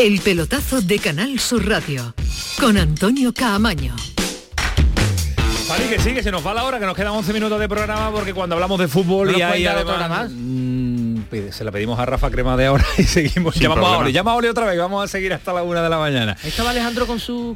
[0.00, 2.14] El pelotazo de Canal Sur Radio
[2.58, 3.94] con Antonio Caamaño.
[5.68, 7.68] Vale, que sí, que se nos va la hora, que nos quedan 11 minutos de
[7.68, 9.96] programa porque cuando hablamos de fútbol ¿No y hay otra además...
[9.96, 10.30] hora más?
[10.32, 10.99] Mm, pide-
[11.50, 13.54] se la pedimos a Rafa Crema de ahora y seguimos.
[13.54, 14.04] Sin Llamamos a problema.
[14.04, 16.36] Oli, llama a Oli otra vez, vamos a seguir hasta la una de la mañana.
[16.42, 17.54] Ahí estaba Alejandro con su...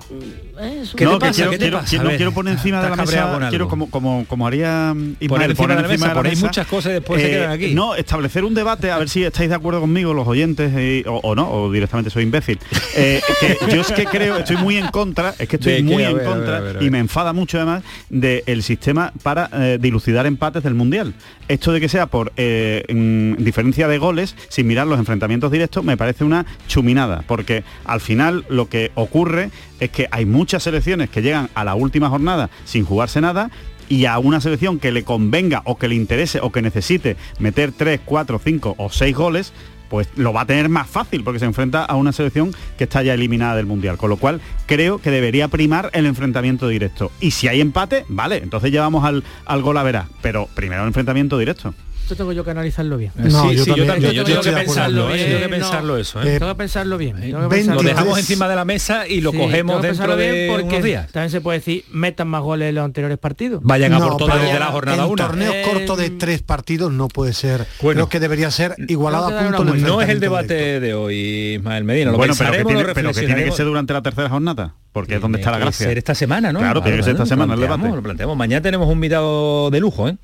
[0.61, 0.83] ¿eh?
[0.85, 1.35] su- ¿Qué no, te que pasa?
[1.35, 1.89] quiero, ¿Qué te quiero- pasa?
[1.91, 5.29] quiero- A ver, quiero poner encima de la mesa, quiero como, como, como haría Ismael,
[5.29, 7.75] Poner encima de la mesa, ponéis mesa, muchas cosas y después se eh, quedan aquí.
[7.75, 11.17] No, establecer un debate, a ver si estáis de acuerdo conmigo, los oyentes, eh, o,
[11.23, 12.59] o no, o directamente soy imbécil.
[12.97, 16.03] Eh, que yo es que creo, estoy muy en contra, es que ¿De estoy muy
[16.05, 18.63] A en ver, a ver, contra a ver, a y me enfada mucho además del
[18.63, 21.15] sistema para eh, dilucidar empates del Mundial.
[21.49, 23.43] Esto de que sea por eh, mm,
[23.73, 28.69] de goles, sin mirar los enfrentamientos directos, me parece una chuminada, porque al final lo
[28.69, 29.51] que ocurre
[29.81, 33.51] es que hay muchas selecciones que llegan a la última jornada sin jugarse nada
[33.89, 37.73] y a una selección que le convenga o que le interese o que necesite meter
[37.73, 39.53] 3, 4, 5 o 6 goles,
[39.89, 43.03] pues lo va a tener más fácil porque se enfrenta a una selección que está
[43.03, 43.97] ya eliminada del Mundial.
[43.97, 47.13] Con lo cual creo que debería primar el enfrentamiento directo.
[47.21, 50.09] Y si hay empate, vale, entonces llevamos al, al gol a verás.
[50.23, 51.75] Pero primero el enfrentamiento directo.
[52.05, 53.13] Esto tengo yo que analizarlo bien.
[53.17, 55.15] No, sí, yo sí, yo también- yo tengo que pensarlo, ¿eh?
[55.23, 55.51] Eh, Tengo que no.
[55.57, 56.37] pensarlo eso, ¿eh?
[56.37, 57.17] Eh, Tengo que pensarlo bien.
[57.19, 60.15] tengo que 20 pensarlo Lo dejamos encima de la mesa y lo Sí, cogemos dentro
[60.15, 61.11] de porque unos días.
[61.13, 63.61] También se puede decir, metan más goles en los anteriores partidos.
[63.65, 65.17] Vayan a No, por todas desde la jornada en 1.
[65.27, 67.67] torneos Eh, cortos de tres partidos no puede ser.
[67.81, 68.01] Bueno.
[68.01, 70.55] Creo que debería ser igualado a que punto da el una No es el debate
[70.57, 70.81] directo.
[70.85, 71.17] de hoy,
[71.55, 72.11] Ismael Medina.
[72.11, 73.57] Lo bueno, pero que, tiene, lo pero que tiene que reflexionaremos.
[73.57, 75.87] ser durante la tercera jornada, porque es donde está la Tiene que gracia.
[75.89, 76.61] ser esta semana, ¿no?
[76.61, 77.89] Claro, tiene que ser esta semana el debate.
[77.89, 78.37] Lo planteamos.
[78.37, 80.17] Mañana tenemos un invitado de lujo, ¿eh?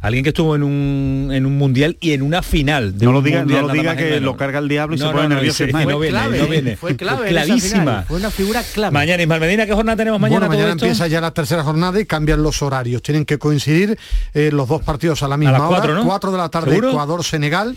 [0.00, 2.96] Alguien que estuvo en un, en un mundial y en una final.
[2.96, 4.22] De No lo diga, no lo diga que menos.
[4.22, 5.64] lo carga el diablo y No, se pone nervioso.
[5.64, 5.88] Ismael.
[5.88, 6.76] no viene, clave, no viene.
[6.76, 7.28] Fue clave.
[7.28, 7.80] Clavísima.
[7.80, 8.92] final, Fue una figura clave.
[8.94, 10.46] Mañana, Ismael Medina, ¿qué jornada tenemos mañana?
[10.46, 10.84] bueno, todo mañana esto?
[10.86, 13.02] empieza ya la tercera jornada y cambian los horarios.
[13.02, 13.98] Tienen que coincidir
[14.34, 15.68] eh, los dos partidos a la misma las hora.
[15.68, 16.04] cuatro, ¿no?
[16.06, 16.76] 4 de la tarde.
[16.76, 17.74] Ecuador-Senegal,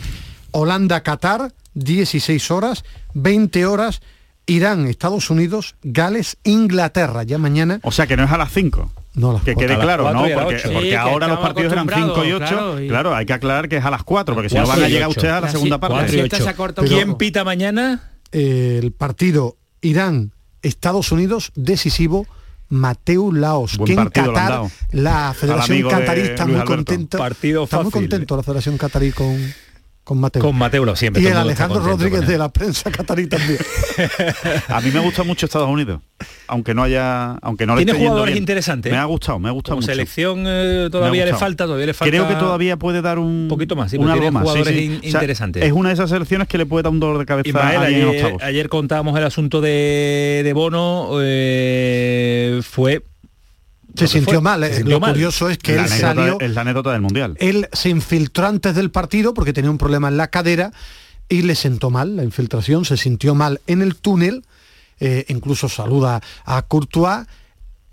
[0.52, 2.84] Holanda-Qatar, 16 horas,
[3.14, 4.02] 20 horas,
[4.48, 7.24] Irán, Estados Unidos, Gales, Inglaterra.
[7.24, 8.92] Ya mañana, O sea que no es a las 5.
[9.16, 9.68] no a las Que cuatro.
[9.70, 10.22] quede claro, ¿no?
[10.22, 12.46] Porque, ahora los partidos eran 5 y 8.
[12.46, 14.86] acostumbrados, Claro, hay que aclarar que es a las 4, porque si no Cuatro van
[14.86, 16.30] a llegar ustedes a la segunda parte.
[16.88, 18.12] ¿Quién pita mañana?
[18.32, 20.32] El partido Irán,
[20.62, 22.28] Estados Unidos, decisivo.
[22.68, 27.18] Mateu Laos, Buen que en Qatar la Federación Catarí está muy contenta.
[27.20, 29.38] Partido está muy contento la Federación Catarí con,
[30.06, 30.42] con Mateu.
[30.42, 31.22] Con Mateo Lo siempre.
[31.22, 33.58] y el Alejandro Rodríguez de la prensa catarí también.
[34.70, 36.00] A mí me gusta mucho Estados Unidos,
[36.48, 38.44] aunque no haya, aunque no le Tiene esté yendo jugadores bien.
[38.44, 39.02] interesantes, Me ¿eh?
[39.02, 39.92] ha gustado, me ha gustado Como mucho.
[39.92, 42.10] selección eh, Me todavía le falta, todavía le falta.
[42.12, 44.44] Creo que todavía puede dar un poquito más, sí, un algo tiene más.
[44.44, 44.84] sí, jugadores sí.
[44.86, 45.64] in- O sea, interesantes.
[45.64, 47.82] es una de esas selecciones que le puede dar un dolor de cabeza Ismael, a
[47.82, 48.44] ayer, octavos.
[48.44, 53.04] ayer contábamos el asunto de, de Bono, eh, fue...
[53.96, 54.62] Se sintió fue, mal.
[54.62, 54.76] se eh.
[54.76, 55.14] sintió Lo mal.
[55.14, 57.36] curioso es que la él anécdota, salió, es la anécdota del mundial.
[57.40, 60.72] él se infiltró antes del partido porque tenía un problema en la cadera
[61.30, 64.46] y le sentó mal la infiltración, se sintió mal en el túnel,
[65.00, 67.26] eh, incluso saluda a Courtois,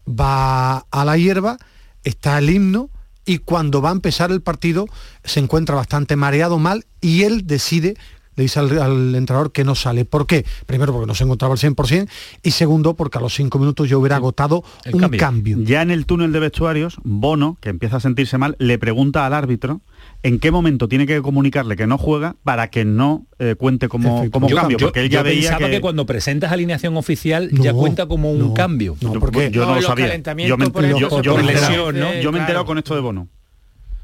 [0.08, 1.56] va a la hierba,
[2.04, 2.90] está el himno
[3.24, 4.86] y cuando va a empezar el partido
[5.24, 7.96] se encuentra bastante mareado mal y él decide
[8.36, 10.04] le dice al, al, entrenador que no sale.
[10.04, 10.44] ¿Por qué?
[10.66, 12.08] Primero porque no se encontraba al 100%
[12.42, 15.20] y segundo porque a los cinco minutos yo hubiera agotado El un cambio.
[15.20, 15.58] cambio.
[15.62, 19.34] Ya en el túnel de vestuarios, Bono, que empieza a sentirse mal, le pregunta al
[19.34, 19.80] árbitro
[20.24, 24.28] en qué momento tiene que comunicarle que no juega para que no eh, cuente como,
[24.30, 25.72] como Yo- cambio, yo- porque él ya yo veía pensaba que...
[25.76, 25.80] que...
[25.80, 28.96] cuando presentas alineación oficial ya No, cuenta como un cambio.
[29.00, 29.12] Yo-
[29.50, 30.16] yo no, lo sabía.
[30.46, 32.14] Yo me, he enterado- lesión, ¿no?
[32.20, 32.66] yo me he enterado Claro.
[32.66, 33.28] con esto de Bono.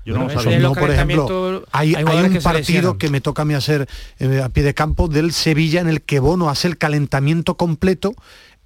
[0.08, 0.70] Yo no lo sabía.
[0.70, 3.86] por ejemplo, hay, hay hay jugadores un que partido que me toca a mí hacer
[4.18, 8.14] eh, a pie de campo del Sevilla en el que Bono hace el calentamiento completo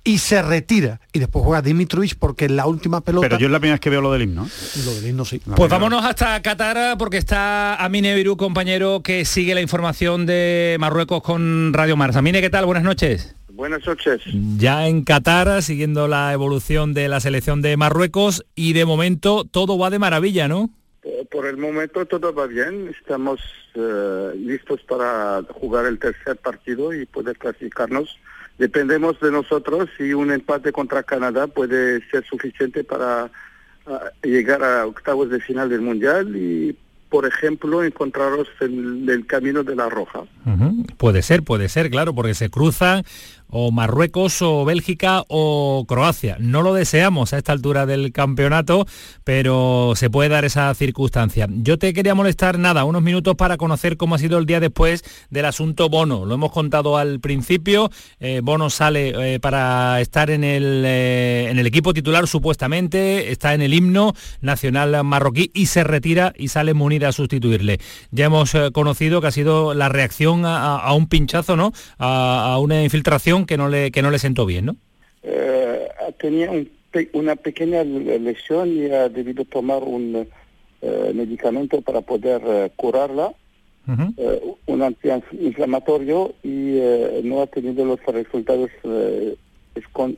[0.04, 1.00] y se retira.
[1.12, 3.28] Y después juega Dimitrovic porque en la última pelota...
[3.28, 4.48] Pero yo es la primera vez que veo lo del himno.
[4.84, 5.40] Lo del himno sí.
[5.56, 11.24] Pues vámonos hasta Qatar porque está Amine Virú, compañero, que sigue la información de Marruecos
[11.24, 12.14] con Radio Mars.
[12.14, 12.66] Amine, ¿qué tal?
[12.66, 13.34] Buenas noches.
[13.52, 14.22] Buenas noches.
[14.58, 19.76] Ya en Qatar, siguiendo la evolución de la selección de Marruecos y de momento todo
[19.76, 20.70] va de maravilla, ¿no?
[21.04, 22.88] Eh, Por el momento todo va bien.
[22.98, 23.40] Estamos
[23.74, 28.18] eh, listos para jugar el tercer partido y poder clasificarnos.
[28.58, 33.30] Dependemos de nosotros y un empate contra Canadá puede ser suficiente para
[33.86, 36.76] ah, llegar a octavos de final del Mundial y,
[37.08, 40.20] por ejemplo, encontraros en el camino de la Roja.
[40.98, 43.04] Puede ser, puede ser, claro, porque se cruzan
[43.52, 46.36] o Marruecos o Bélgica o Croacia.
[46.40, 48.86] No lo deseamos a esta altura del campeonato,
[49.24, 51.46] pero se puede dar esa circunstancia.
[51.50, 55.04] Yo te quería molestar nada, unos minutos para conocer cómo ha sido el día después
[55.30, 56.24] del asunto Bono.
[56.24, 57.90] Lo hemos contado al principio.
[58.20, 63.52] eh, Bono sale eh, para estar en el, eh, en el equipo titular supuestamente, está
[63.52, 67.80] en el himno nacional marroquí y se retira y sale Munir a sustituirle.
[68.12, 71.72] Ya hemos conocido que ha sido la reacción a, un pinchazo, ¿no?
[71.98, 74.76] A una infiltración que no le que no le sentó bien, ¿no?
[75.22, 75.88] Eh,
[76.18, 76.68] tenía un
[77.14, 80.26] una pequeña lesión y ha debido tomar un
[80.82, 83.32] eh, medicamento para poder eh, curarla,
[84.18, 88.70] eh, un antiinflamatorio y eh, no ha tenido los resultados
[89.74, 90.16] escon-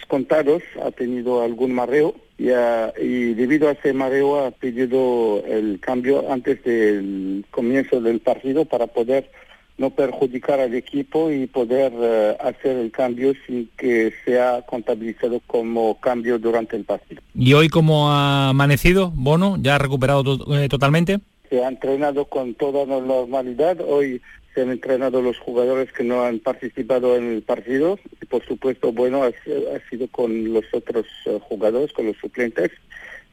[0.00, 5.78] escontados, ha tenido algún mareo y, ha- y debido a ese mareo ha pedido el
[5.80, 9.30] cambio antes del comienzo del partido para poder
[9.78, 15.98] no perjudicar al equipo y poder eh, hacer el cambio sin que sea contabilizado como
[16.00, 17.22] cambio durante el partido.
[17.34, 19.56] ¿Y hoy cómo ha amanecido Bono?
[19.60, 21.20] ¿Ya ha recuperado to- eh, totalmente?
[21.48, 23.78] Se ha entrenado con toda normalidad.
[23.80, 24.20] Hoy
[24.54, 28.92] se han entrenado los jugadores que no han participado en el partido y por supuesto,
[28.92, 32.72] bueno, ha, ha sido con los otros eh, jugadores, con los suplentes.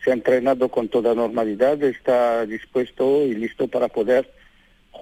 [0.04, 4.30] Se ha entrenado con toda normalidad, está dispuesto y listo para poder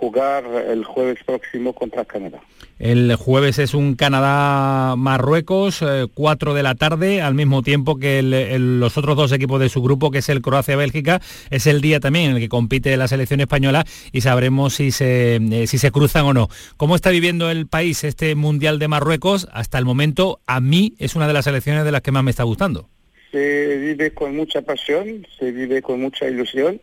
[0.03, 2.41] jugar el jueves próximo contra Canadá.
[2.77, 5.81] El jueves es un Canadá-Marruecos,
[6.13, 9.69] 4 de la tarde, al mismo tiempo que el- el- los otros dos equipos de
[9.69, 11.21] su grupo, que es el Croacia-Bélgica.
[11.51, 15.35] Es el día también en el que compite la selección española y sabremos si se,
[15.37, 16.49] eh, si se cruzan o no.
[16.75, 19.47] ¿Cómo está viviendo el país este Mundial de Marruecos?
[19.53, 22.31] Hasta el momento, a mí es una de las selecciones de las que más me
[22.31, 22.89] está gustando.
[23.31, 26.81] Se vive con mucha pasión, se vive con mucha ilusión.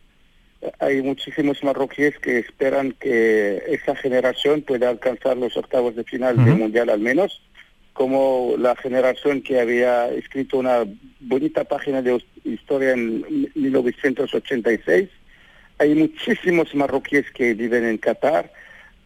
[0.79, 6.57] Hay muchísimos marroquíes que esperan que esa generación pueda alcanzar los octavos de final del
[6.57, 7.43] Mundial al menos,
[7.95, 10.85] como la generación que había escrito una
[11.21, 15.09] bonita página de historia en 1986.
[15.79, 18.53] Hay muchísimos marroquíes que viven en Qatar,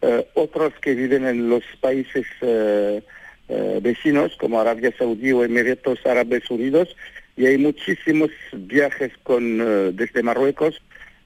[0.01, 3.01] eh, otros que viven en los países eh,
[3.47, 6.95] eh, vecinos como Arabia Saudí o Emiratos Árabes Unidos
[7.37, 10.81] y hay muchísimos viajes con eh, desde Marruecos.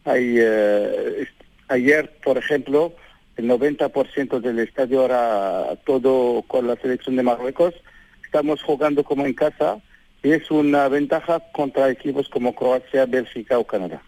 [0.05, 1.27] Hay, eh,
[1.67, 2.93] ayer, por ejemplo,
[3.37, 7.73] el 90% del estadio era todo con la selección de Marruecos.
[8.23, 9.79] Estamos jugando como en casa
[10.21, 14.01] y es una ventaja contra equipos como Croacia, Bélgica o Canadá.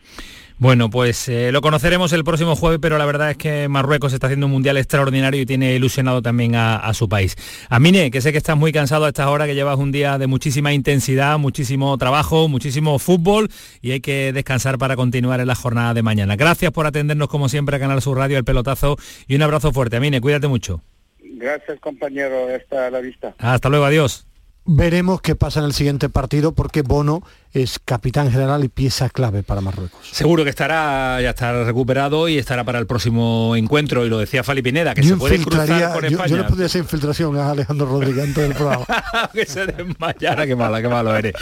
[0.61, 4.27] Bueno, pues eh, lo conoceremos el próximo jueves, pero la verdad es que Marruecos está
[4.27, 7.35] haciendo un mundial extraordinario y tiene ilusionado también a, a su país.
[7.67, 10.27] Amine, que sé que estás muy cansado a esta hora, que llevas un día de
[10.27, 13.49] muchísima intensidad, muchísimo trabajo, muchísimo fútbol
[13.81, 16.35] y hay que descansar para continuar en la jornada de mañana.
[16.35, 18.97] Gracias por atendernos como siempre a Canal Sur Radio, el pelotazo
[19.27, 19.97] y un abrazo fuerte.
[19.97, 20.83] Amine, cuídate mucho.
[21.23, 22.55] Gracias, compañero.
[22.55, 23.33] Hasta la vista.
[23.39, 24.27] Hasta luego, adiós.
[24.63, 29.41] Veremos qué pasa en el siguiente partido porque Bono es capitán general y pieza clave
[29.41, 30.07] para Marruecos.
[30.11, 34.43] Seguro que estará ya estará recuperado y estará para el próximo encuentro y lo decía
[34.43, 36.37] Fali Pineda que yo se puede cruzar con yo, yo España.
[36.37, 38.85] le podría hacer infiltración a Alejandro Rodríguez antes del programa.
[39.33, 41.33] que se desmayara, qué mala, qué malo eres.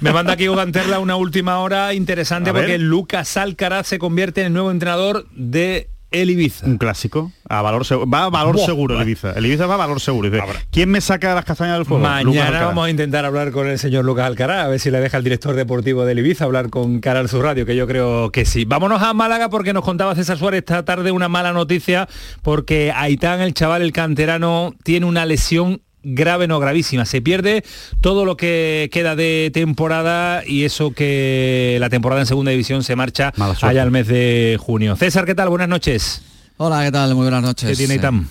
[0.00, 4.52] Me manda aquí Ganterla una última hora interesante porque Lucas Alcaraz se convierte en el
[4.52, 6.66] nuevo entrenador de el Ibiza.
[6.66, 7.32] Un clásico.
[7.48, 9.32] A valor va a valor seguro el Ibiza.
[9.32, 10.30] El Ibiza va a valor seguro.
[10.70, 12.02] ¿Quién me saca las castañas del fuego?
[12.02, 15.16] Mañana vamos a intentar hablar con el señor Lucas Alcaraz, a ver si le deja
[15.16, 18.64] el director deportivo del Ibiza hablar con Canal Sur Radio, que yo creo que sí.
[18.64, 22.08] Vámonos a Málaga porque nos contaba César Suárez esta tarde una mala noticia
[22.42, 27.04] porque Aitán, el chaval, el canterano, tiene una lesión grave, no gravísima.
[27.04, 27.64] Se pierde
[28.00, 32.96] todo lo que queda de temporada y eso que la temporada en segunda división se
[32.96, 33.32] marcha
[33.62, 34.96] allá al mes de junio.
[34.96, 35.48] César, ¿qué tal?
[35.48, 36.22] Buenas noches.
[36.56, 37.14] Hola, ¿qué tal?
[37.14, 37.70] Muy buenas noches.
[37.70, 38.28] ¿Qué tiene Itam?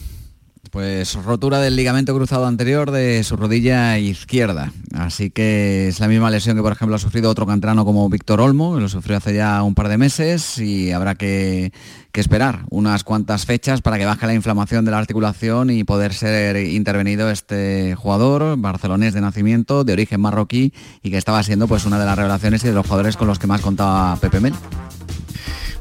[0.72, 4.72] Pues rotura del ligamento cruzado anterior de su rodilla izquierda.
[4.94, 8.40] Así que es la misma lesión que, por ejemplo, ha sufrido otro cantrano como Víctor
[8.40, 11.72] Olmo, que lo sufrió hace ya un par de meses y habrá que,
[12.14, 16.58] esperar unas cuantas fechas para que baje la inflamación de la articulación y poder ser
[16.58, 21.98] intervenido este jugador barcelonés de nacimiento, de origen marroquí y que estaba siendo pues una
[21.98, 24.54] de las revelaciones y de los jugadores con los que más contaba Pepe Mel.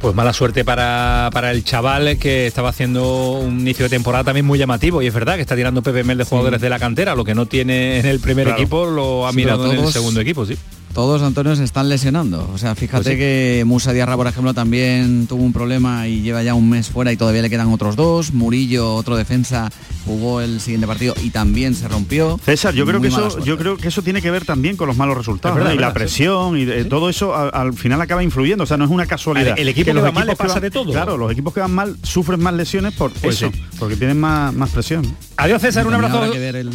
[0.00, 4.58] Pues mala suerte para, el chaval que estaba haciendo un inicio de temporada también muy
[4.58, 5.02] llamativo.
[5.02, 7.34] Y es verdad que está tirando Pepe Mel de jugadores de la cantera, lo que
[7.34, 10.56] no tiene en el primer equipo lo ha mirado en el segundo equipo, sí
[10.98, 12.50] todos Antonio se están lesionando.
[12.52, 16.42] O sea, fíjate pues que Musa Diarra, por ejemplo, también tuvo un problema y lleva
[16.42, 18.32] ya un mes fuera y todavía le quedan otros dos.
[18.32, 19.70] Murillo, otro defensa,
[20.04, 22.40] jugó el siguiente partido y también se rompió.
[22.44, 24.96] César, yo creo que eso, yo creo que eso tiene que ver también con los
[24.96, 25.72] malos resultados.
[25.72, 28.64] y la presión y todo eso al, final acaba influyendo.
[28.64, 29.56] O sea, no es una casualidad.
[29.56, 30.90] El, equipo que, va mal le pasa de todo.
[30.90, 34.52] Claro, los equipos que van mal sufren más lesiones por pues eso, porque tienen más,
[34.52, 35.06] más presión.
[35.36, 36.28] Adiós César, un abrazo.
[36.32, 36.70] Que ver el,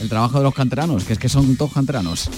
[0.00, 2.30] el trabajo de los canteranos, que es que son todos canteranos.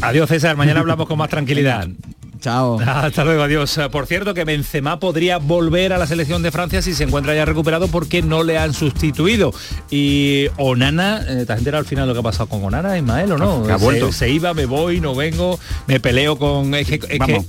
[0.00, 1.88] Adiós César, mañana hablamos con más tranquilidad.
[2.40, 2.78] Chao.
[2.80, 3.80] Hasta luego, adiós.
[3.90, 7.44] Por cierto, que Benzema podría volver a la selección de Francia si se encuentra ya
[7.44, 9.52] recuperado porque no le han sustituido.
[9.90, 13.32] Y Onana, eh, ¿te has enterado al final lo que ha pasado con Onana, Ismael,
[13.32, 13.64] o no?
[13.68, 14.12] Ha vuelto.
[14.12, 16.74] Se, iba, me voy, no vengo, me peleo con...
[16.74, 17.00] Es que,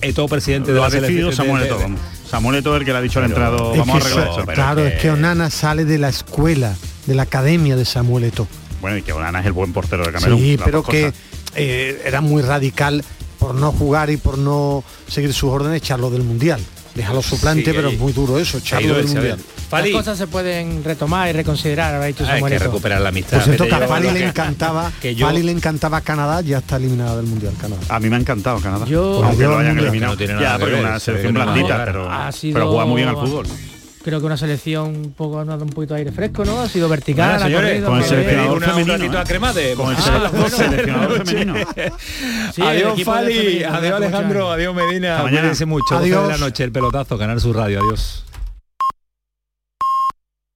[0.01, 1.33] es todo presidente de la selección.
[1.33, 1.79] Samuel Eto'o,
[2.27, 5.11] Samuel Eto'o el que le ha dicho al entrado, vamos a arreglar Claro, es que
[5.11, 6.75] Onana sale de la escuela,
[7.05, 8.47] de la academia de Samuel Eto'o.
[8.81, 10.39] Bueno, y que Onana es el buen portero de Camerún.
[10.39, 11.13] Sí, pero que...
[11.57, 13.03] Eh, era muy radical
[13.39, 16.59] por no jugar y por no seguir sus órdenes, echarlo del Mundial.
[16.95, 19.39] Déjalo suplente, pero es muy duro eso, echarlo del Mundial.
[19.71, 23.37] Las cosas se pueden retomar y reconsiderar, habrá dicho Hay que recuperar la amistad.
[23.37, 25.29] Por cierto, que a Fali le encantaba, que yo...
[25.29, 27.81] le encantaba Canadá, ya está eliminada del Mundial Canadá.
[27.89, 28.85] A mí me ha encantado Canadá.
[28.85, 29.23] Yo...
[29.23, 30.15] Aunque lo hayan eliminado.
[30.15, 32.09] ya, porque una selección blandita, pero,
[32.41, 33.47] pero juega muy bien al fútbol
[34.03, 36.61] creo que una selección un poco un poquito de aire fresco, ¿no?
[36.61, 38.93] Ha sido vertical, señores, con el seleccionador femenino.
[38.93, 39.73] Un ratito a cremade.
[39.75, 41.55] Con el ah, seleccionador femenino.
[42.61, 45.23] adiós Fali, adiós Alejandro, adiós Medina.
[45.23, 45.97] Mañana mucho.
[45.97, 46.27] Adiós.
[46.27, 47.79] de la noche el pelotazo, ganar su radio.
[47.81, 48.23] Adiós.